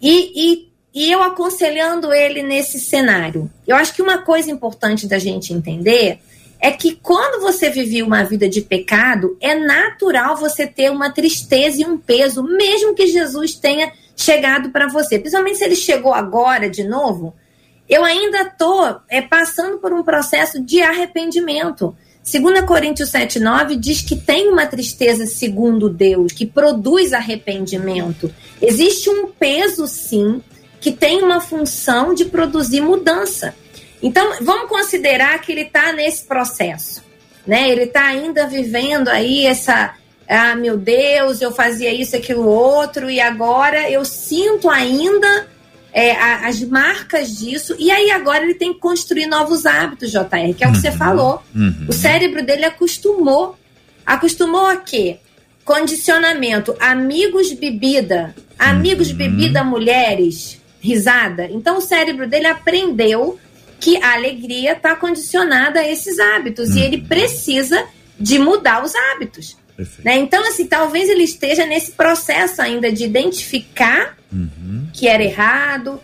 [0.03, 3.51] E, e, e eu aconselhando ele nesse cenário.
[3.67, 6.21] Eu acho que uma coisa importante da gente entender
[6.61, 11.83] é que quando você vive uma vida de pecado, é natural você ter uma tristeza
[11.83, 15.19] e um peso, mesmo que Jesus tenha chegado para você.
[15.19, 17.35] Principalmente se ele chegou agora de novo,
[17.89, 21.95] eu ainda estou é, passando por um processo de arrependimento.
[22.25, 28.33] 2 Coríntios 7,9 diz que tem uma tristeza segundo Deus, que produz arrependimento.
[28.63, 30.41] Existe um peso, sim,
[30.85, 33.55] que tem uma função de produzir mudança.
[34.03, 37.03] Então, vamos considerar que ele está nesse processo.
[37.47, 37.71] Né?
[37.71, 39.95] Ele está ainda vivendo aí essa,
[40.29, 45.49] ah, meu Deus, eu fazia isso, aquilo, outro, e agora eu sinto ainda
[45.91, 50.53] é, a, as marcas disso, e aí agora ele tem que construir novos hábitos, JR,
[50.55, 51.43] que é o que você falou.
[51.55, 51.87] Uhum.
[51.89, 53.57] O cérebro dele acostumou.
[54.05, 55.17] Acostumou a quê?
[55.65, 58.35] Condicionamento, amigos, bebida.
[58.59, 61.49] Amigos, bebida, mulheres, risada.
[61.51, 63.39] Então o cérebro dele aprendeu
[63.81, 67.87] que a alegria está condicionada a esses hábitos e ele precisa
[68.21, 69.57] de mudar os hábitos.
[70.05, 70.19] Né?
[70.19, 74.89] Então, assim, talvez ele esteja nesse processo ainda de identificar Uhum.
[74.93, 76.01] que era errado.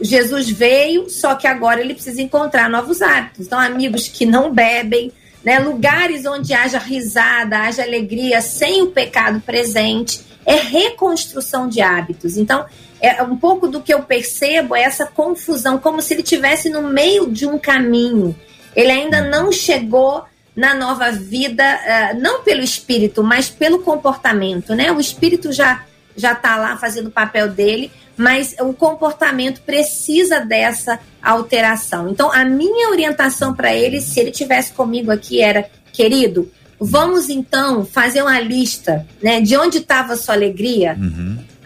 [0.00, 3.46] Jesus veio, só que agora ele precisa encontrar novos hábitos.
[3.46, 5.12] Então, amigos que não bebem,
[5.44, 5.58] né?
[5.60, 12.36] lugares onde haja risada, haja alegria, sem o pecado presente, é reconstrução de hábitos.
[12.36, 12.66] Então,
[13.00, 16.82] é um pouco do que eu percebo é essa confusão, como se ele tivesse no
[16.82, 18.34] meio de um caminho.
[18.76, 20.24] Ele ainda não chegou
[20.54, 24.92] na nova vida, ah, não pelo espírito, mas pelo comportamento, né?
[24.92, 25.84] O espírito já
[26.16, 32.08] já está lá fazendo o papel dele, mas o comportamento precisa dessa alteração.
[32.08, 37.84] Então, a minha orientação para ele, se ele tivesse comigo aqui, era: querido, vamos então
[37.84, 40.96] fazer uma lista, né, de onde estava sua alegria.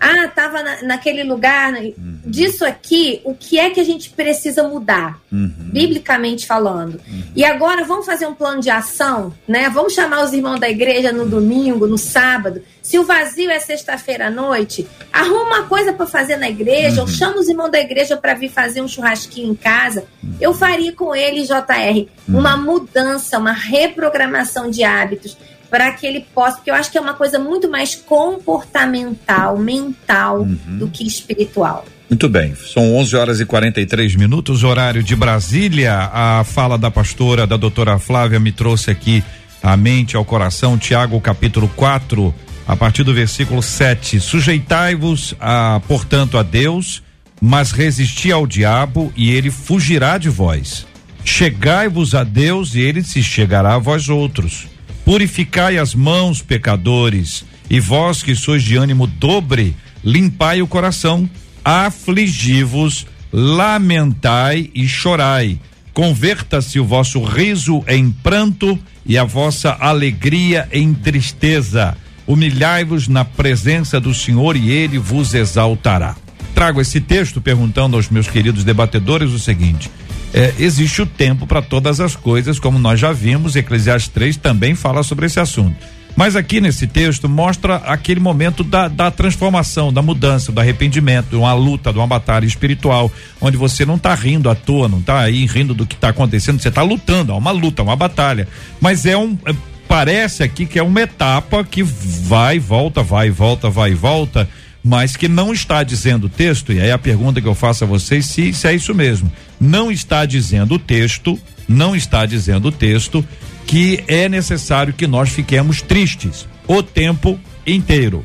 [0.00, 1.72] Ah, estava na, naquele lugar.
[1.72, 1.92] né?
[2.26, 7.00] Disso aqui, o que é que a gente precisa mudar, biblicamente falando?
[7.34, 9.68] E agora vamos fazer um plano de ação, né?
[9.68, 12.62] Vamos chamar os irmãos da igreja no domingo, no sábado.
[12.82, 17.08] Se o vazio é sexta-feira à noite, arruma uma coisa para fazer na igreja, ou
[17.08, 20.04] chama os irmãos da igreja para vir fazer um churrasquinho em casa.
[20.40, 25.36] Eu faria com ele, JR, uma mudança, uma reprogramação de hábitos
[25.70, 30.44] para que ele possa, porque eu acho que é uma coisa muito mais comportamental, mental,
[30.44, 31.84] do que espiritual.
[32.08, 36.10] Muito bem, são 11 horas e 43 minutos, horário de Brasília.
[36.12, 39.24] A fala da pastora, da doutora Flávia, me trouxe aqui
[39.62, 42.34] à mente, ao coração, Tiago capítulo 4,
[42.68, 44.20] a partir do versículo 7.
[44.20, 47.02] Sujeitai-vos, a, portanto, a Deus,
[47.40, 50.86] mas resisti ao diabo e ele fugirá de vós.
[51.24, 54.66] Chegai-vos a Deus e ele se chegará a vós outros.
[55.04, 61.28] Purificai as mãos, pecadores, e vós que sois de ânimo dobre, limpai o coração,
[61.64, 65.58] afligi-vos, lamentai e chorai.
[65.92, 71.96] Converta-se o vosso riso em pranto e a vossa alegria em tristeza.
[72.26, 76.16] Humilhai-vos na presença do Senhor e ele vos exaltará.
[76.54, 79.90] Trago esse texto perguntando aos meus queridos debatedores o seguinte:
[80.34, 84.74] é, existe o tempo para todas as coisas, como nós já vimos, Eclesiastes 3 também
[84.74, 85.76] fala sobre esse assunto.
[86.16, 91.36] Mas aqui nesse texto mostra aquele momento da, da transformação, da mudança, do arrependimento, de
[91.36, 93.10] uma luta, de uma batalha espiritual,
[93.40, 96.60] onde você não está rindo à toa, não está aí rindo do que está acontecendo,
[96.60, 98.48] você está lutando, é uma luta, uma batalha.
[98.80, 99.38] Mas é um.
[99.46, 99.54] é,
[99.88, 104.48] parece aqui que é uma etapa que vai, volta, vai, volta, vai, volta,
[104.84, 107.86] mas que não está dizendo o texto, e aí a pergunta que eu faço a
[107.86, 109.32] vocês se, se é isso mesmo.
[109.58, 113.26] Não está dizendo o texto, não está dizendo o texto
[113.66, 118.22] que é necessário que nós fiquemos tristes o tempo inteiro.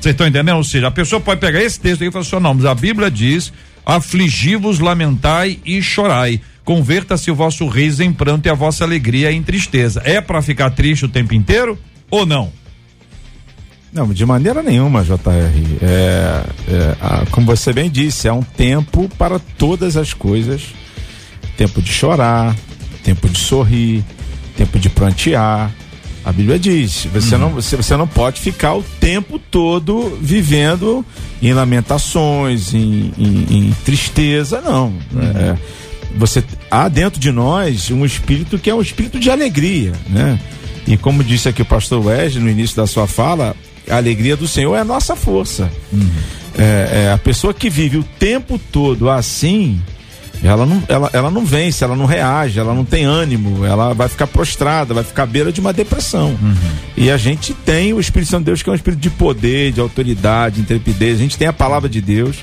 [0.00, 0.56] Vocês estão entendendo?
[0.56, 3.10] Ou seja, a pessoa pode pegar esse texto e falar assim, não, mas a Bíblia
[3.10, 3.52] diz,
[3.84, 6.40] afligi-vos, lamentai e chorai.
[6.64, 10.00] Converta-se o vosso riso em pranto e a vossa alegria em tristeza.
[10.04, 11.78] É para ficar triste o tempo inteiro
[12.10, 12.52] ou não?
[13.92, 15.16] Não, de maneira nenhuma, JR.
[15.82, 20.62] É, é, a- como você bem disse, há um tempo para todas as coisas.
[21.56, 22.54] Tempo de chorar,
[23.02, 24.04] tempo de sorrir,
[24.56, 25.70] tempo de prantear.
[26.24, 31.04] A Bíblia diz, você, não, você, você não pode ficar o tempo todo vivendo
[31.40, 34.92] em lamentações, em, em- em tristeza, não.
[35.16, 35.56] É,
[36.16, 40.38] você há dentro de nós um espírito que é um espírito de alegria, né?
[40.86, 43.56] E como disse aqui o pastor Wesley no início da sua fala,
[43.90, 45.70] a alegria do Senhor é a nossa força.
[46.56, 49.80] É, é, a pessoa que vive o tempo todo assim,
[50.42, 54.08] ela não, ela, ela não vence, ela não reage, ela não tem ânimo, ela vai
[54.08, 56.36] ficar prostrada, vai ficar à beira de uma depressão.
[56.96, 59.72] E a gente tem o Espírito Santo de Deus, que é um espírito de poder,
[59.72, 61.18] de autoridade, intrepidez.
[61.18, 62.38] A gente tem a palavra de Deus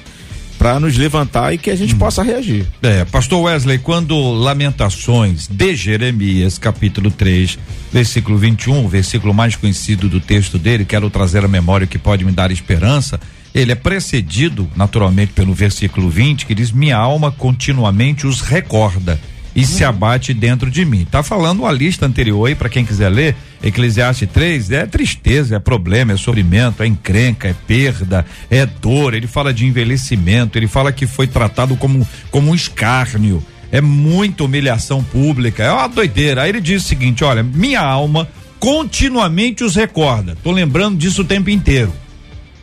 [0.58, 2.66] para nos levantar e que a gente possa reagir.
[2.82, 7.58] É, pastor Wesley, quando Lamentações de Jeremias, capítulo 3,
[7.92, 12.26] versículo 21, o versículo mais conhecido do texto dele, quero trazer a memória que pode
[12.26, 13.20] me dar esperança,
[13.54, 19.20] ele é precedido naturalmente pelo versículo 20, que diz: Minha alma continuamente os recorda
[19.56, 21.08] e se abate dentro de mim.
[21.10, 23.36] Tá falando uma lista anterior aí para quem quiser ler,
[23.66, 29.26] Eclesiastes 3, é tristeza, é problema, é sofrimento, é encrenca, é perda, é dor, ele
[29.26, 35.04] fala de envelhecimento, ele fala que foi tratado como como um escárnio, é muita humilhação
[35.04, 36.44] pública, é uma doideira.
[36.44, 38.28] Aí ele diz o seguinte, olha, minha alma
[38.60, 40.38] continuamente os recorda.
[40.44, 41.92] Tô lembrando disso o tempo inteiro.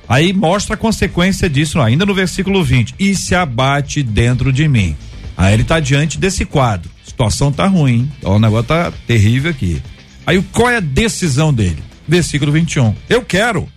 [0.08, 2.94] Aí mostra a consequência disso, ainda no versículo 20.
[2.98, 4.96] E se abate dentro de mim.
[5.36, 6.90] Aí ele está diante desse quadro.
[7.04, 8.12] Situação tá ruim, hein?
[8.22, 9.82] o negócio tá terrível aqui.
[10.26, 11.82] Aí qual é a decisão dele?
[12.06, 12.94] Versículo 21.
[13.08, 13.68] Eu quero.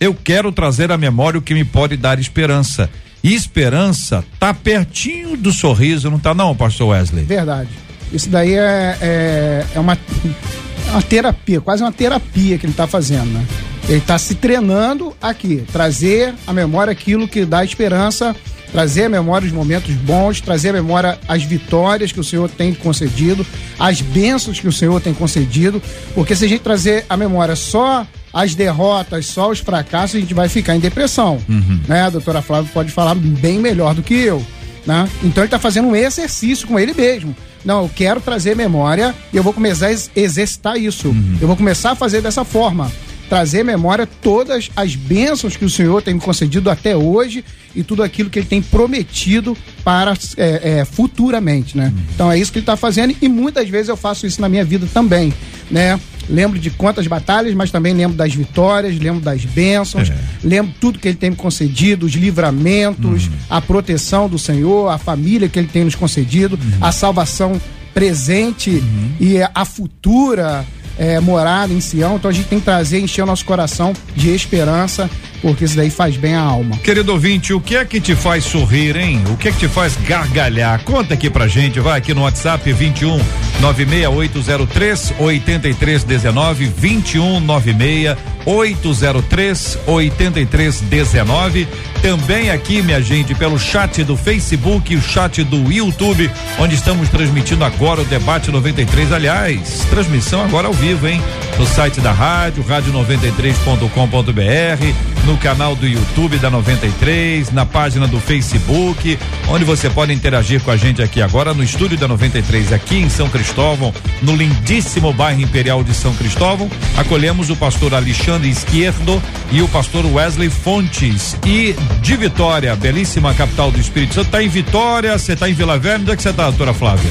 [0.00, 2.90] Eu quero trazer à memória o que me pode dar esperança.
[3.22, 7.24] E esperança tá pertinho do sorriso, não tá não, pastor Wesley?
[7.24, 7.70] Verdade.
[8.12, 12.86] Isso daí é, é, é uma, é uma terapia, quase uma terapia que ele está
[12.86, 13.46] fazendo, né?
[13.88, 18.34] Ele está se treinando aqui, trazer à memória aquilo que dá esperança,
[18.72, 22.72] trazer à memória os momentos bons, trazer à memória as vitórias que o Senhor tem
[22.74, 23.46] concedido,
[23.78, 25.80] as bênçãos que o Senhor tem concedido,
[26.14, 30.32] porque se a gente trazer à memória só as derrotas, só os fracassos, a gente
[30.32, 31.80] vai ficar em depressão, Uhum.
[31.86, 32.02] né?
[32.02, 34.42] A doutora Flávia pode falar bem melhor do que eu,
[34.86, 35.06] né?
[35.22, 37.36] Então ele está fazendo um exercício com ele mesmo.
[37.64, 41.08] Não, eu quero trazer memória e eu vou começar a ex- exercitar isso.
[41.08, 41.36] Uhum.
[41.40, 42.90] Eu vou começar a fazer dessa forma.
[43.32, 47.42] Trazer à memória todas as bênçãos que o Senhor tem me concedido até hoje
[47.74, 51.90] e tudo aquilo que ele tem prometido para é, é, futuramente, né?
[52.14, 54.62] Então é isso que ele está fazendo e muitas vezes eu faço isso na minha
[54.62, 55.32] vida também,
[55.70, 55.98] né?
[56.28, 60.14] Lembro de quantas batalhas, mas também lembro das vitórias, lembro das bênçãos, É.
[60.44, 65.48] lembro tudo que ele tem me concedido, os livramentos, a proteção do Senhor, a família
[65.48, 67.58] que ele tem nos concedido, a salvação
[67.94, 68.82] presente
[69.18, 70.66] e a futura
[71.02, 72.14] é, morada em Sião.
[72.14, 75.10] Então a gente tem que trazer, encher o nosso coração de esperança,
[75.42, 76.78] porque isso daí faz bem à alma.
[76.78, 79.22] Querido ouvinte, o que é que te faz sorrir, hein?
[79.28, 80.82] O que é que te faz gargalhar?
[80.84, 83.20] Conta aqui pra gente, vai aqui no WhatsApp 21
[83.60, 91.68] 96803 8319 21 96 803 8319.
[92.00, 96.28] Também aqui, minha gente, pelo chat do Facebook e o chat do YouTube,
[96.58, 99.12] onde estamos transmitindo agora o debate 93.
[99.12, 101.22] Aliás, transmissão agora ao vivo, hein?
[101.58, 109.18] No site da rádio, rádio93.com.br, no canal do YouTube da 93, na página do Facebook,
[109.48, 113.08] onde você pode interagir com a gente aqui agora no estúdio da 93, aqui em
[113.08, 116.70] São Cristóvão, no lindíssimo bairro Imperial de São Cristóvão.
[116.96, 121.36] Acolhemos o pastor Alexandre Esquerdo e o pastor Wesley Fontes.
[121.46, 124.30] E de Vitória, belíssima capital do Espírito Santo.
[124.30, 126.00] Tá em Vitória, você tá em Vila Velha?
[126.00, 127.10] Onde é que você tá, doutora Flávia?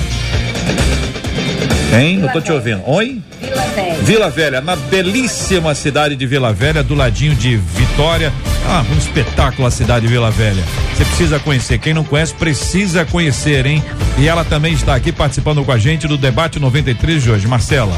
[1.94, 2.18] Hein?
[2.18, 2.82] Não tô te ouvindo.
[2.86, 3.22] Oi?
[3.40, 4.04] Vila Velha.
[4.04, 8.32] Vila Velha, na belíssima cidade de Vila Velha, do ladinho de Vitória.
[8.68, 10.64] Ah, um espetáculo a cidade de Vila Velha.
[10.96, 11.80] Você precisa conhecer.
[11.80, 13.84] Quem não conhece, precisa conhecer, hein?
[14.18, 17.48] E ela também está aqui participando com a gente do debate 93 de hoje.
[17.48, 17.98] Marcela.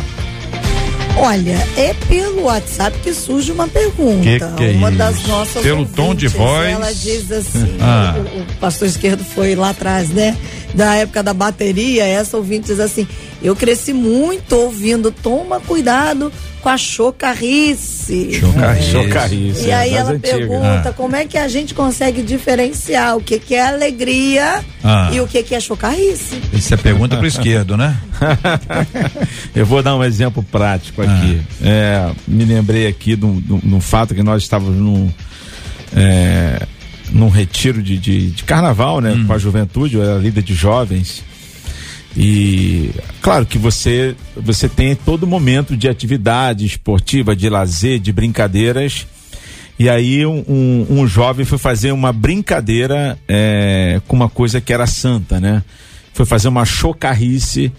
[1.18, 4.24] Olha, é pelo WhatsApp que surge uma pergunta.
[4.24, 4.98] Que que é uma isso?
[4.98, 6.70] das nossas Pelo tom de ouvintes, voz.
[6.70, 8.16] Ela diz assim, Ah.
[8.18, 10.36] o, o pastor esquerdo foi lá atrás, né?
[10.74, 13.08] Da época da bateria, essa ouvinte diz assim,
[13.44, 16.32] eu cresci muito ouvindo, toma cuidado
[16.64, 18.34] com a chocarrice.
[18.40, 18.92] Chocarrice.
[18.92, 19.66] Chocarrice.
[19.68, 20.32] E é, aí das ela antigas.
[20.38, 20.94] pergunta Ah.
[20.94, 25.10] como é que a gente consegue diferenciar o que, que é alegria Ah.
[25.14, 26.40] e o que, que é chocarrice.
[26.54, 27.98] Essa é pergunta pro esquerdo, né?
[29.54, 31.42] Eu vou dar um exemplo prático aqui.
[31.62, 35.12] É, me lembrei aqui de um- fato que nós estávamos num,
[35.96, 36.66] é,
[37.12, 39.22] num retiro de, de, de carnaval, né?
[39.28, 41.24] Com a juventude, eu era líder de jovens.
[42.16, 42.92] E
[43.22, 49.08] claro que você você tem todo momento de atividade esportiva, de lazer, de brincadeiras.
[49.80, 54.72] E aí um, um, um jovem foi fazer uma brincadeira é, com uma coisa que
[54.72, 55.64] era santa, né?
[56.14, 57.72] Foi fazer uma chocarrice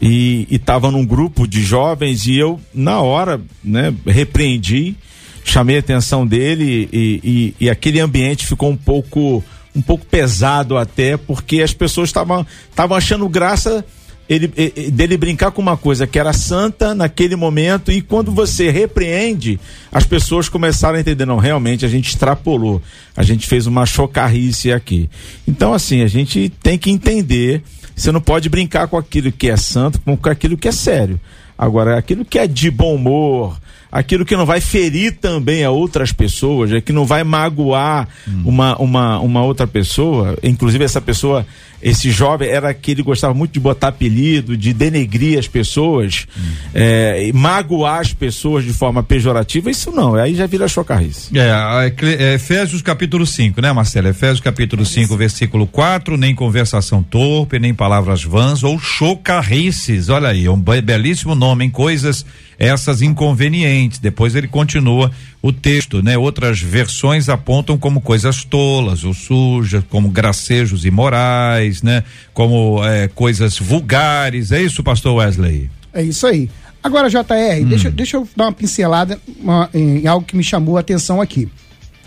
[0.00, 4.96] e estava num grupo de jovens e eu na hora né repreendi
[5.44, 9.42] chamei a atenção dele e, e, e aquele ambiente ficou um pouco
[9.74, 13.84] um pouco pesado até porque as pessoas estavam achando graça
[14.28, 14.48] ele,
[14.92, 19.58] dele brincar com uma coisa que era santa naquele momento e quando você repreende
[19.90, 22.80] as pessoas começaram a entender não realmente a gente extrapolou
[23.16, 25.10] a gente fez uma chocarrice aqui
[25.46, 27.62] então assim a gente tem que entender
[27.94, 31.20] você não pode brincar com aquilo que é santo com aquilo que é sério.
[31.56, 33.58] Agora, aquilo que é de bom humor,
[33.92, 38.08] aquilo que não vai ferir também a outras pessoas, é que não vai magoar
[38.42, 41.46] uma, uma, uma outra pessoa, inclusive essa pessoa,
[41.82, 46.26] esse jovem era aquele que gostava muito de botar apelido, de denegrir as pessoas,
[46.74, 51.28] é, e magoar as pessoas de forma pejorativa, isso não, aí já vira chocarrice.
[51.36, 54.08] É, é, Efésios capítulo 5, né, Marcela?
[54.08, 60.08] Efésios capítulo 5, versículo 4, nem conversação torpe, nem palavras vãs ou chocarrices.
[60.08, 62.24] Olha aí, é um be- belíssimo nome, em coisas
[62.64, 63.98] essas inconvenientes.
[63.98, 65.10] Depois ele continua
[65.42, 66.16] o texto, né?
[66.16, 72.04] Outras versões apontam como coisas tolas ou sujas, como gracejos imorais, né?
[72.32, 74.52] Como é, coisas vulgares.
[74.52, 75.68] É isso, pastor Wesley?
[75.92, 76.48] É isso aí.
[76.82, 80.80] Agora, JR, deixa, deixa eu dar uma pincelada uma- em algo que me chamou a
[80.80, 81.48] atenção aqui.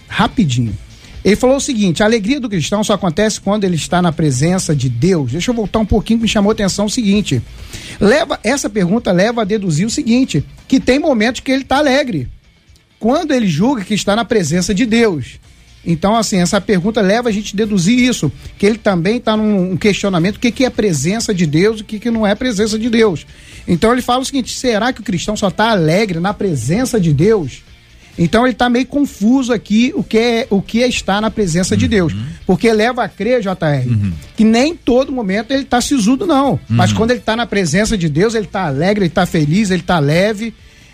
[0.07, 0.75] Rapidinho.
[1.25, 4.75] Ele falou o seguinte: a alegria do cristão só acontece quando ele está na presença
[4.75, 5.31] de Deus.
[5.31, 7.41] Deixa eu voltar um pouquinho que me chamou a atenção o seguinte.
[7.99, 12.29] Leva, essa pergunta leva a deduzir o seguinte: que tem momentos que ele está alegre.
[12.99, 15.39] Quando ele julga que está na presença de Deus.
[15.87, 19.73] Então, assim, essa pergunta leva a gente a deduzir isso, que ele também está num
[19.73, 22.33] um questionamento, o que, que é presença de Deus e o que, que não é
[22.33, 23.25] presença de Deus.
[23.67, 27.11] Então ele fala o seguinte: será que o cristão só está alegre na presença de
[27.13, 27.64] Deus?
[28.17, 31.75] Então ele está meio confuso aqui o que é o que é estar na presença
[31.75, 32.15] de Deus.
[32.45, 33.53] Porque leva a crer, JR,
[34.35, 36.59] que nem todo momento ele está sisudo, não.
[36.69, 39.81] Mas quando ele está na presença de Deus, ele está alegre, ele está feliz, ele
[39.81, 40.53] está leve.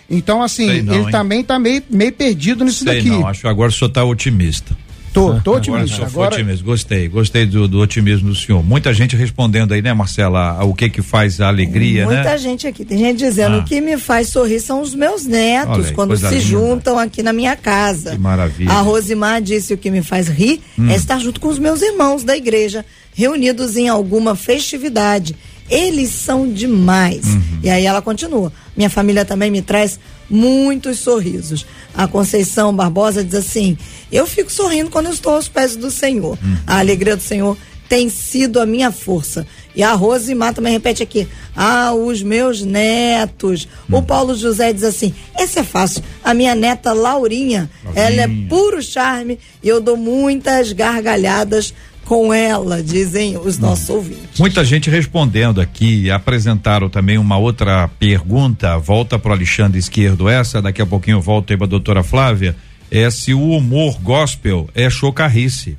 [0.09, 1.11] Então, assim, não, ele hein?
[1.11, 3.09] também está meio, meio perdido nisso Sei daqui.
[3.09, 4.75] não, acho que agora o senhor está otimista.
[5.13, 5.95] Tô, tô Agora o otimista.
[5.97, 6.63] foi Agora, otimista.
[6.65, 8.63] Gostei, gostei do, do otimismo do senhor.
[8.63, 12.37] Muita gente respondendo aí, né, Marcela, o que que faz a alegria, Muita né?
[12.37, 12.85] gente aqui.
[12.85, 13.59] Tem gente dizendo Ah.
[13.59, 16.39] o que me faz sorrir são os meus netos aí, quando se linda.
[16.39, 18.11] juntam aqui na minha casa.
[18.11, 18.71] Que maravilha.
[18.71, 20.89] A Rosimar disse o que me faz rir Hum.
[20.89, 25.35] é estar junto com os meus irmãos da igreja, reunidos em alguma festividade.
[25.69, 27.25] Eles são demais.
[27.25, 27.41] Uhum.
[27.63, 28.51] E aí ela continua.
[28.75, 29.99] Minha família também me traz
[30.29, 31.65] muitos sorrisos.
[31.93, 33.77] A Conceição Barbosa diz assim:
[34.11, 36.37] Eu fico sorrindo quando eu estou aos pés do Senhor.
[36.41, 36.57] Uhum.
[36.65, 37.57] A alegria do Senhor
[37.91, 39.45] tem sido a minha força.
[39.75, 43.67] E a Rosimar também repete aqui: Ah, os meus netos.
[43.89, 43.97] Hum.
[43.97, 46.01] O Paulo José diz assim: Esse é fácil.
[46.23, 51.73] A minha neta Laurinha, ela é puro charme e eu dou muitas gargalhadas
[52.11, 53.61] com ela, dizem os Hum.
[53.61, 54.37] nossos ouvintes.
[54.37, 60.61] Muita gente respondendo aqui, apresentaram também uma outra pergunta, volta para o Alexandre Esquerdo essa,
[60.61, 62.53] daqui a pouquinho eu volto aí para a doutora Flávia,
[62.91, 65.77] é se o humor gospel é chocarrice.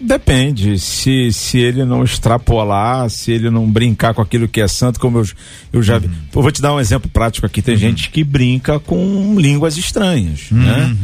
[0.00, 4.98] Depende, se, se ele não extrapolar, se ele não brincar com aquilo que é santo,
[4.98, 5.26] como eu,
[5.72, 6.10] eu já vi.
[6.34, 7.62] Eu vou te dar um exemplo prático aqui.
[7.62, 10.94] Tem gente que brinca com línguas estranhas, né?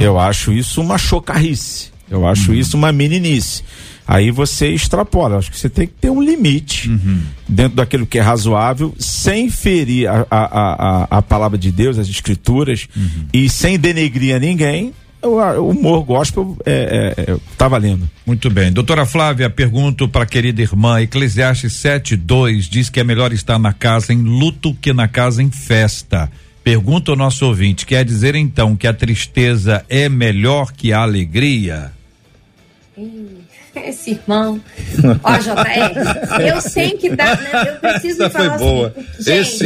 [0.00, 1.91] Eu acho isso uma chocarrice.
[2.12, 3.62] Eu acho isso uma meninice.
[4.06, 5.38] Aí você extrapola.
[5.38, 6.90] Acho que você tem que ter um limite
[7.48, 12.08] dentro daquilo que é razoável, sem ferir a, a, a, a- palavra de Deus, as
[12.08, 12.88] escrituras,
[13.32, 14.92] e sem denegrir a ninguém.
[15.24, 15.36] O,
[15.68, 18.10] humor gospel é, é, é, tá valendo.
[18.26, 18.72] Muito bem.
[18.72, 23.72] Doutora Flávia, pergunto para a querida irmã, Eclesiastes 7:2 diz que é melhor estar na
[23.72, 26.28] casa em luto que na casa em festa.
[26.64, 31.92] Pergunta ao nosso ouvinte, quer dizer então que a tristeza é melhor que a alegria?
[33.74, 34.60] Esse irmão.
[35.24, 37.50] Ó, JR, eu tenho que dar, né?
[37.68, 38.58] Eu preciso falar o
[38.92, 39.56] seguinte, gente,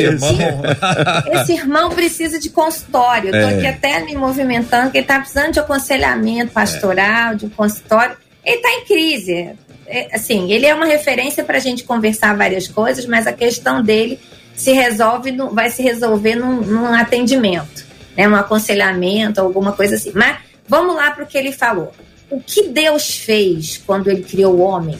[1.33, 3.35] Esse irmão precisa de consultório.
[3.35, 7.51] Eu tô aqui até me movimentando, que ele tá precisando de aconselhamento pastoral, de um
[7.51, 8.17] consultório.
[8.45, 9.51] Ele tá em crise.
[9.89, 13.83] É, assim, ele é uma referência para a gente conversar várias coisas, mas a questão
[13.83, 14.19] dele
[14.55, 17.85] se resolve, no- vai se resolver num, num atendimento,
[18.17, 18.29] né?
[18.29, 20.13] Um aconselhamento, alguma coisa assim.
[20.15, 21.93] Mas vamos lá para o que ele falou.
[22.31, 24.99] O que Deus fez quando ele criou o homem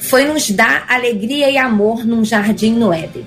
[0.00, 3.24] foi nos dar alegria e amor num jardim no Éden.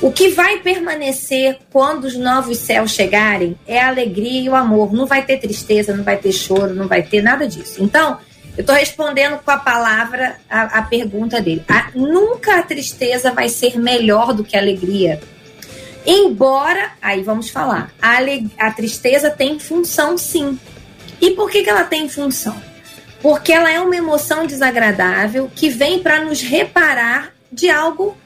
[0.00, 4.92] O que vai permanecer quando os novos céus chegarem é a alegria e o amor.
[4.92, 7.76] Não vai ter tristeza, não vai ter choro, não vai ter nada disso.
[7.82, 8.18] Então,
[8.56, 11.62] eu estou respondendo com a palavra a, a pergunta dele.
[11.68, 15.20] A- nunca a tristeza vai ser melhor do que a alegria.
[16.04, 18.16] Embora, aí vamos falar, a,
[18.58, 20.58] a tristeza tem função sim.
[21.22, 22.60] E por que, que ela tem função?
[23.22, 28.16] Porque ela é uma emoção desagradável que vem para nos reparar de algo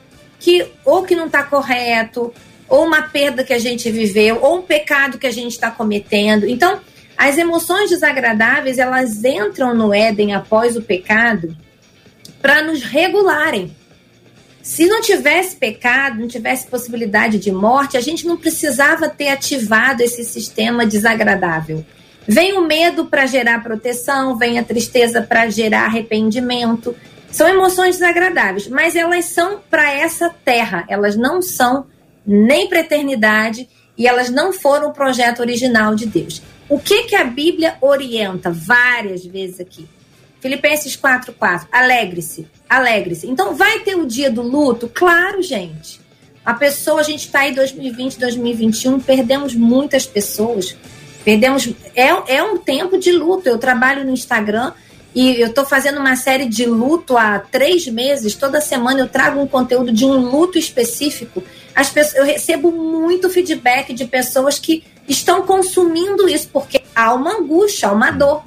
[0.40, 2.32] que ou que não está correto,
[2.66, 6.48] ou uma perda que a gente viveu, ou um pecado que a gente está cometendo.
[6.48, 6.80] Então,
[7.18, 11.54] as emoções desagradáveis elas entram no Éden após o pecado
[12.40, 13.76] para nos regularem.
[14.62, 20.02] Se não tivesse pecado, não tivesse possibilidade de morte, a gente não precisava ter ativado
[20.02, 21.84] esse sistema desagradável.
[22.28, 26.94] Vem o medo para gerar proteção, vem a tristeza para gerar arrependimento.
[27.30, 31.86] São emoções desagradáveis, mas elas são para essa terra, elas não são
[32.26, 36.42] nem para eternidade e elas não foram o projeto original de Deus.
[36.68, 39.88] O que que a Bíblia orienta várias vezes aqui?
[40.40, 41.66] Filipenses 4:4.
[41.70, 43.26] Alegre-se, alegre-se.
[43.26, 44.90] Então vai ter o dia do luto?
[44.92, 46.00] Claro, gente.
[46.44, 50.76] A pessoa, a gente está aí 2020, 2021, perdemos muitas pessoas.
[51.26, 51.68] Perdemos.
[51.96, 53.48] É, é um tempo de luto.
[53.48, 54.72] Eu trabalho no Instagram
[55.12, 58.36] e eu estou fazendo uma série de luto há três meses.
[58.36, 61.42] Toda semana eu trago um conteúdo de um luto específico.
[61.74, 67.38] As pessoas, eu recebo muito feedback de pessoas que estão consumindo isso, porque há uma
[67.38, 68.44] angústia, há uma dor.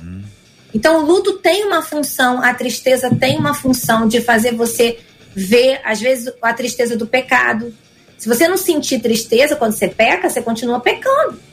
[0.73, 4.99] Então, o luto tem uma função, a tristeza tem uma função de fazer você
[5.36, 7.73] ver, às vezes, a tristeza do pecado,
[8.17, 11.49] Se você não sentir tristeza quando você peca, você continua pecando.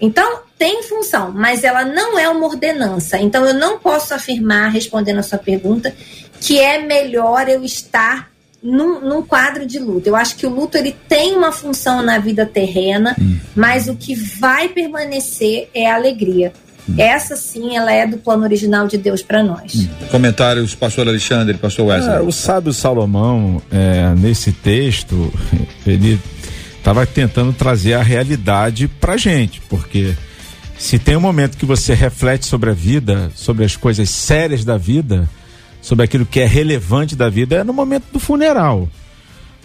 [0.00, 3.18] Então, tem função, mas ela não é uma ordenança.
[3.18, 5.94] Então, eu não posso afirmar, respondendo a sua pergunta,
[6.40, 8.30] que é melhor eu estar
[8.62, 10.08] num, num quadro de luto.
[10.08, 13.36] Eu acho que o luto ele tem uma função na vida terrena, Hum.
[13.54, 16.52] mas o que vai permanecer é a alegria.
[16.88, 16.94] Hum.
[16.98, 19.88] Essa sim, ela é do plano original de Deus para nós.
[20.10, 22.16] Comentários, pastor Alexandre, pastor Wesley.
[22.16, 25.32] É, o sábio Salomão, é, nesse texto,
[25.86, 26.18] ele
[26.84, 30.14] estava tentando trazer a realidade pra gente, porque
[30.76, 34.76] se tem um momento que você reflete sobre a vida, sobre as coisas sérias da
[34.76, 35.26] vida,
[35.80, 38.86] sobre aquilo que é relevante da vida, é no momento do funeral.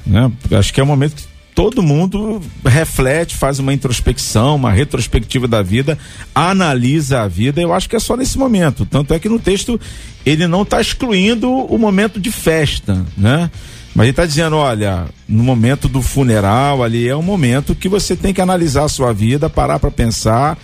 [0.05, 0.31] Né?
[0.57, 5.61] Acho que é o momento que todo mundo reflete, faz uma introspecção, uma retrospectiva da
[5.61, 5.99] vida,
[6.33, 7.59] analisa a vida.
[7.59, 8.85] Eu acho que é só nesse momento.
[8.85, 9.77] Tanto é que no texto
[10.25, 13.51] ele não está excluindo o momento de festa, né?
[13.95, 18.15] Mas ele está dizendo, olha, no momento do funeral ali é um momento que você
[18.15, 20.57] tem que analisar a sua vida, parar para pensar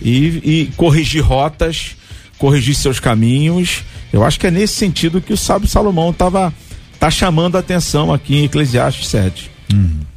[0.00, 1.96] e, e corrigir rotas,
[2.38, 3.82] corrigir seus caminhos.
[4.12, 6.52] Eu acho que é nesse sentido que o sábio Salomão estava
[6.98, 9.50] tá chamando a atenção aqui em Eclesiastes 7.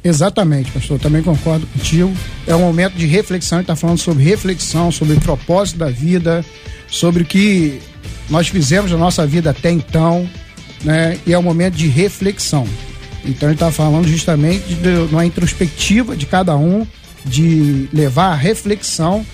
[0.02, 0.96] Exatamente, pastor.
[0.96, 2.12] Eu também concordo contigo.
[2.46, 3.58] É um momento de reflexão.
[3.58, 6.44] Ele está falando sobre reflexão, sobre o propósito da vida,
[6.88, 7.80] sobre o que
[8.28, 10.28] nós fizemos na nossa vida até então,
[10.82, 11.18] né?
[11.26, 12.66] E é um momento de reflexão.
[13.24, 16.86] Então ele está falando justamente de, uma introspectiva de cada um,
[17.24, 19.24] de levar a reflexão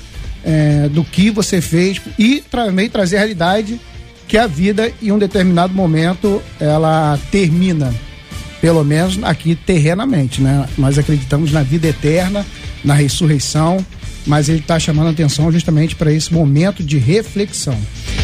[0.45, 3.81] eh, do que você fez e também trazer a realidade
[4.27, 7.95] que a vida, em um determinado momento, ela termina
[8.61, 10.69] pelo menos aqui terrenamente, né?
[10.77, 12.45] Nós acreditamos na vida eterna,
[12.83, 13.85] na ressurreição,
[14.27, 17.79] mas ele está chamando a atenção justamente para esse momento de reflexão.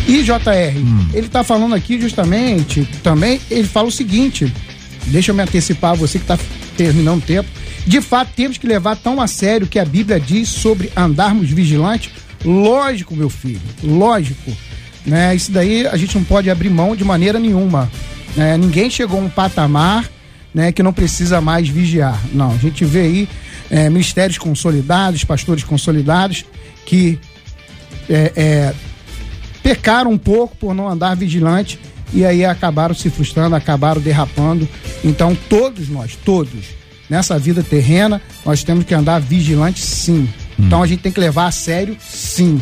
[0.06, 4.52] E JR, ele está falando aqui justamente também, ele fala o seguinte:
[5.06, 6.38] deixa eu me antecipar, você que está
[6.76, 7.48] terminando o tempo.
[7.86, 11.50] De fato, temos que levar tão a sério o que a Bíblia diz sobre andarmos
[11.50, 12.10] vigilantes.
[12.44, 14.52] Lógico, meu filho, lógico.
[15.04, 15.34] Né?
[15.34, 17.90] Isso daí a gente não pode abrir mão de maneira nenhuma.
[18.36, 18.56] né?
[18.56, 20.08] ninguém chegou a um patamar
[20.54, 22.20] né, que não precisa mais vigiar.
[22.32, 23.28] Não, a gente vê aí
[23.70, 26.44] é, ministérios consolidados, pastores consolidados
[26.84, 27.18] que
[28.08, 28.74] é, é,
[29.62, 31.78] pecaram um pouco por não andar vigilante
[32.12, 34.68] e aí acabaram se frustrando, acabaram derrapando.
[35.02, 36.66] Então, todos nós, todos,
[37.08, 40.28] nessa vida terrena, nós temos que andar vigilante sim.
[40.58, 42.60] Então a gente tem que levar a sério sim.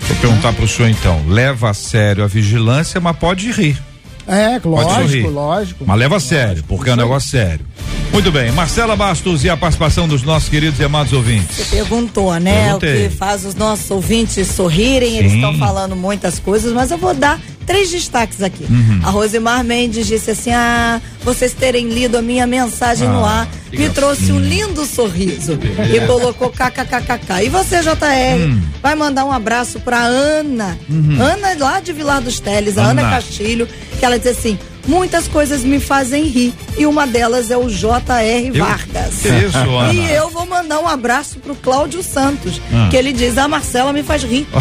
[0.00, 1.24] Vou perguntar pro senhor então.
[1.28, 3.80] Leva a sério a vigilância, mas pode rir.
[4.26, 5.84] É, Pode lógico, lógico.
[5.86, 7.64] Mas leva a sério, porque é um negócio sério.
[8.12, 11.56] Muito bem, Marcela Bastos e a participação dos nossos queridos e amados ouvintes.
[11.56, 12.64] Você perguntou, né?
[12.64, 13.06] Perguntei.
[13.06, 15.18] O que faz os nossos ouvintes sorrirem.
[15.18, 15.38] Eles Sim.
[15.38, 18.64] estão falando muitas coisas, mas eu vou dar três destaques aqui.
[18.68, 19.00] Uhum.
[19.04, 23.48] A Rosemar Mendes disse assim: Ah, vocês terem lido a minha mensagem no Ah, ar
[23.70, 24.66] que me trouxe um gracinha.
[24.66, 25.56] lindo sorriso.
[25.94, 27.44] E colocou kkkk.
[27.44, 28.60] E você, JR, Hum.
[28.82, 30.76] vai mandar um abraço pra Ana.
[31.20, 33.06] Ana lá de Vilar dos Teles, a Ana, Uhum.
[33.08, 33.16] Ana.
[33.16, 34.58] Castilho, que ela diz assim.
[34.88, 38.50] Muitas coisas me fazem rir e uma delas é o J.R.
[38.52, 39.22] Vargas.
[39.24, 39.92] Isso, Ana?
[39.92, 42.88] E eu vou mandar um abraço pro Cláudio Santos, Ah.
[42.90, 44.46] que ele diz: a Marcela me faz rir.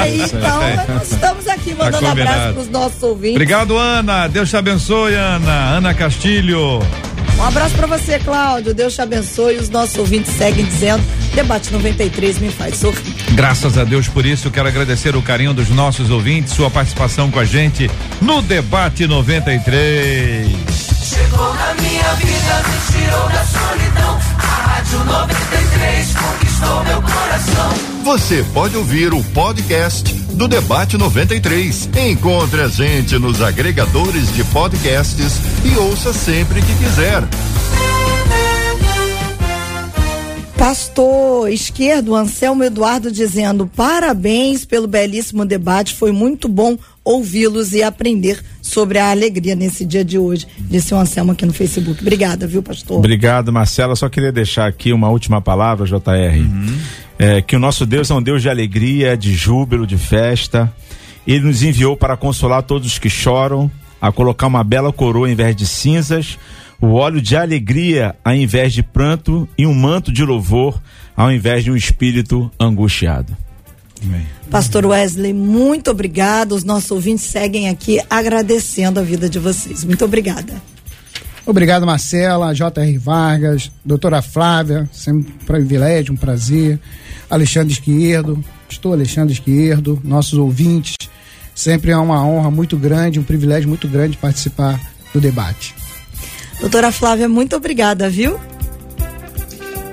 [0.00, 3.36] Aí, então, nós estamos aqui mandando Tá abraço pros nossos ouvintes.
[3.36, 4.28] Obrigado, Ana.
[4.28, 5.76] Deus te abençoe, Ana.
[5.76, 6.80] Ana Castilho.
[7.38, 8.74] Um abraço pra você, Cláudio.
[8.74, 9.56] Deus te abençoe.
[9.56, 11.02] Os nossos ouvintes seguem dizendo:
[11.34, 13.14] Debate 93 me faz sorrir.
[13.38, 17.38] Graças a Deus por isso, quero agradecer o carinho dos nossos ouvintes, sua participação com
[17.38, 17.88] a gente
[18.20, 20.48] no Debate 93.
[21.00, 24.18] Chegou na minha vida, me tirou da solidão.
[24.38, 27.74] A Rádio 93 conquistou meu coração.
[28.02, 31.90] Você pode ouvir o podcast do Debate 93.
[31.96, 37.22] Encontre a gente nos agregadores de podcasts e ouça sempre que quiser.
[40.58, 45.94] Pastor esquerdo, Anselmo Eduardo, dizendo: parabéns pelo belíssimo debate.
[45.94, 50.48] Foi muito bom ouvi-los e aprender sobre a alegria nesse dia de hoje.
[50.58, 52.00] Disse o Anselmo aqui no Facebook.
[52.02, 52.98] Obrigada, viu, pastor?
[52.98, 53.94] Obrigado, Marcela.
[53.94, 56.44] Só queria deixar aqui uma última palavra, JR.
[57.18, 60.70] É, que o nosso Deus é um Deus de alegria, de júbilo, de festa.
[61.24, 65.36] Ele nos enviou para consolar todos os que choram, a colocar uma bela coroa em
[65.36, 66.36] vez de cinzas,
[66.80, 70.80] o óleo de alegria ao invés de pranto e um manto de louvor
[71.16, 73.36] ao invés de um espírito angustiado.
[74.50, 76.54] Pastor Wesley, muito obrigada.
[76.54, 79.84] Os nossos ouvintes seguem aqui agradecendo a vida de vocês.
[79.84, 80.54] Muito obrigada.
[81.44, 82.98] Obrigado, Marcela, J.R.
[82.98, 86.78] Vargas, doutora Flávia, sempre um privilégio, um prazer.
[87.28, 90.94] Alexandre Esquerdo, estou Alexandre Esquerdo, nossos ouvintes.
[91.54, 94.78] Sempre é uma honra muito grande, um privilégio muito grande participar
[95.12, 95.74] do debate.
[96.60, 98.38] Doutora Flávia, muito obrigada, viu?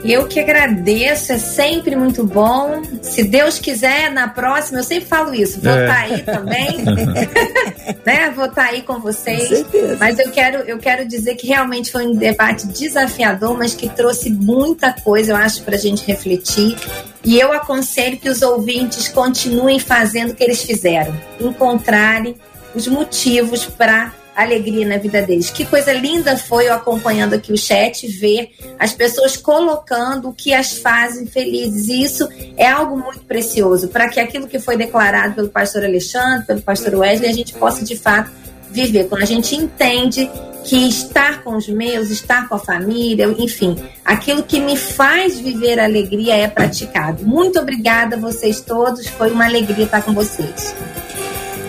[0.03, 2.83] Eu que agradeço, é sempre muito bom.
[3.01, 6.13] Se Deus quiser, na próxima, eu sempre falo isso, vou estar É.
[6.13, 6.77] aí também,
[8.05, 8.29] né?
[8.35, 9.49] Vou estar aí com vocês.
[9.49, 9.97] Com certeza.
[9.99, 14.29] Mas eu quero, eu quero dizer que realmente foi um debate desafiador, mas que trouxe
[14.29, 16.77] muita coisa, eu acho, para a gente refletir.
[17.23, 22.35] E eu aconselho que os ouvintes continuem fazendo o que eles fizeram, encontrarem
[22.75, 25.49] os motivos para alegria na vida deles.
[25.49, 30.53] Que coisa linda foi eu acompanhando aqui o chat, ver as pessoas colocando o que
[30.53, 31.87] as fazem felizes.
[31.87, 32.27] E isso
[32.57, 36.95] é algo muito precioso para que aquilo que foi declarado pelo pastor Alexandre, pelo pastor
[36.95, 38.29] Wesley, a gente possa de fato
[38.71, 39.07] viver.
[39.07, 40.29] Quando a gente entende
[40.65, 45.79] que estar com os meus, estar com a família, enfim, aquilo que me faz viver
[45.79, 47.23] a alegria é praticado.
[47.23, 50.75] Muito obrigada a vocês todos, foi uma alegria estar com vocês.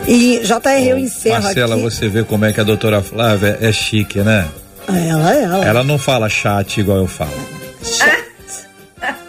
[0.09, 1.83] E JR, eu encerro Marcela, aqui.
[1.83, 4.47] você vê como é que a doutora Flávia é chique, né?
[4.89, 5.65] Ela, ela.
[5.65, 7.33] Ela não fala chat igual eu falo.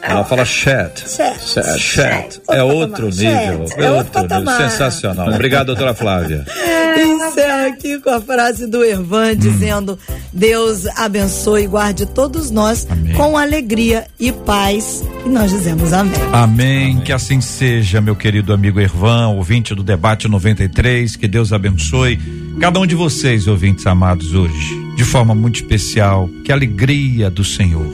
[0.02, 1.04] Ela fala chat.
[1.10, 1.40] Chat.
[1.50, 1.80] Chat.
[1.80, 2.42] Chat.
[2.48, 3.68] Outro É outro nível.
[3.68, 3.80] Chat.
[3.80, 4.58] É É outro nível.
[4.58, 5.30] Sensacional.
[5.30, 6.46] Obrigado, doutora Flávia.
[6.98, 10.00] Encerro aqui com a frase do Ervan dizendo:
[10.34, 13.14] Deus abençoe e guarde todos nós Amém.
[13.14, 15.04] com alegria e paz.
[15.26, 16.14] E nós dizemos amém.
[16.32, 17.00] Amém.
[17.02, 21.16] Que assim seja, meu querido amigo Ervan, ouvinte do Debate 93.
[21.16, 22.20] Que Deus abençoe
[22.60, 26.28] cada um de vocês, ouvintes amados, hoje, de forma muito especial.
[26.44, 27.94] Que alegria do Senhor,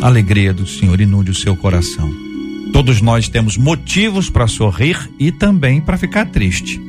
[0.00, 2.12] a alegria do Senhor inunde o seu coração.
[2.72, 6.80] Todos nós temos motivos para sorrir e também para ficar triste.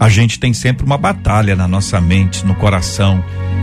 [0.00, 3.22] A gente tem sempre uma batalha na nossa mente, no coração.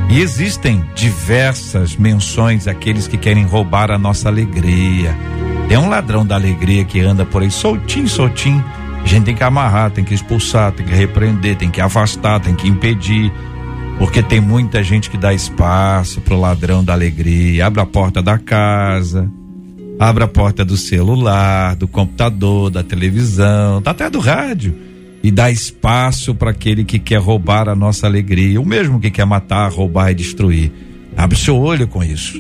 [0.10, 5.16] E existem diversas menções àqueles que querem roubar a nossa alegria.
[5.68, 8.64] Tem um ladrão da alegria que anda por aí soltinho, soltinho.
[9.04, 12.56] A gente tem que amarrar, tem que expulsar, tem que repreender, tem que afastar, tem
[12.56, 13.32] que impedir.
[13.98, 17.66] Porque tem muita gente que dá espaço pro ladrão da alegria.
[17.66, 19.30] Abre a porta da casa,
[20.00, 24.76] abre a porta do celular, do computador, da televisão, tá até do rádio
[25.26, 29.26] e dá espaço para aquele que quer roubar a nossa alegria, o mesmo que quer
[29.26, 30.72] matar, roubar e destruir.
[31.18, 32.40] Abre seu olho com isso,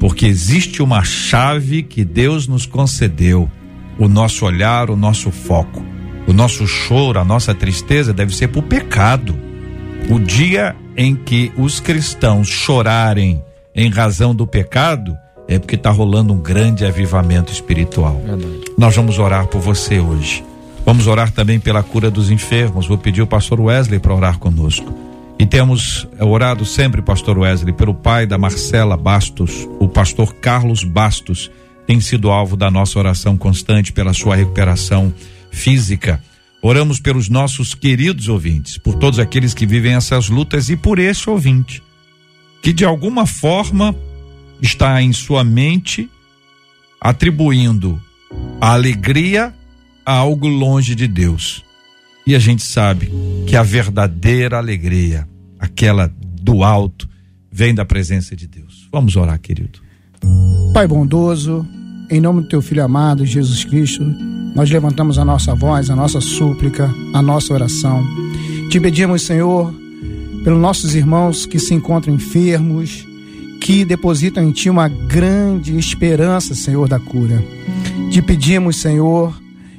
[0.00, 3.50] porque existe uma chave que Deus nos concedeu.
[3.98, 5.84] O nosso olhar, o nosso foco,
[6.26, 9.36] o nosso choro, a nossa tristeza deve ser o pecado.
[10.10, 13.42] O dia em que os cristãos chorarem
[13.74, 15.16] em razão do pecado
[15.48, 18.20] é porque está rolando um grande avivamento espiritual.
[18.78, 20.44] Nós vamos orar por você hoje.
[20.84, 22.86] Vamos orar também pela cura dos enfermos.
[22.86, 24.92] Vou pedir o pastor Wesley para orar conosco.
[25.38, 30.84] E temos eh, orado sempre, pastor Wesley, pelo pai da Marcela Bastos, o pastor Carlos
[30.84, 31.50] Bastos,
[31.86, 35.12] tem sido alvo da nossa oração constante pela sua recuperação
[35.50, 36.22] física.
[36.66, 41.28] Oramos pelos nossos queridos ouvintes, por todos aqueles que vivem essas lutas e por esse
[41.28, 41.82] ouvinte,
[42.62, 43.94] que de alguma forma
[44.62, 46.08] está em sua mente
[46.98, 48.00] atribuindo
[48.58, 49.52] a alegria
[50.06, 51.62] a algo longe de Deus.
[52.26, 53.12] E a gente sabe
[53.46, 56.10] que a verdadeira alegria, aquela
[56.40, 57.06] do alto,
[57.52, 58.88] vem da presença de Deus.
[58.90, 59.80] Vamos orar, querido.
[60.72, 61.68] Pai bondoso,
[62.10, 64.04] em nome do teu filho amado, Jesus Cristo,
[64.54, 68.04] nós levantamos a nossa voz, a nossa súplica, a nossa oração.
[68.70, 69.74] Te pedimos, Senhor,
[70.44, 73.06] pelos nossos irmãos que se encontram enfermos,
[73.60, 77.42] que depositam em Ti uma grande esperança, Senhor, da cura.
[78.10, 79.34] Te pedimos, Senhor,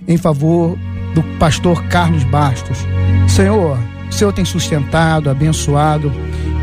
[0.07, 0.77] em favor
[1.13, 2.79] do pastor Carlos Bastos.
[3.27, 3.77] Senhor,
[4.09, 6.11] o Senhor tem sustentado, abençoado,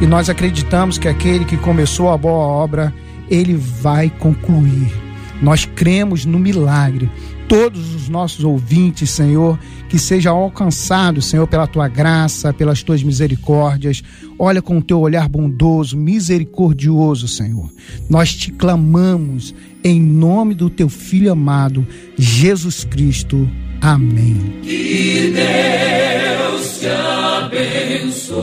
[0.01, 2.93] e nós acreditamos que aquele que começou a boa obra,
[3.31, 5.12] ele vai concluir.
[5.43, 7.11] Nós cremos no milagre.
[7.49, 14.03] Todos os nossos ouvintes, Senhor, que sejam alcançados, Senhor, pela tua graça, pelas tuas misericórdias.
[14.38, 17.68] Olha com o teu olhar bondoso, misericordioso, Senhor.
[18.09, 21.86] Nós te clamamos em nome do teu filho amado,
[22.16, 23.51] Jesus Cristo.
[23.80, 24.61] Amém.
[24.62, 28.43] Que Deus te abençoe.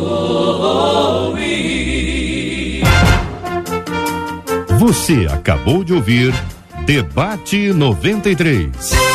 [4.77, 6.33] Você acabou de ouvir
[6.89, 9.08] Debate 93.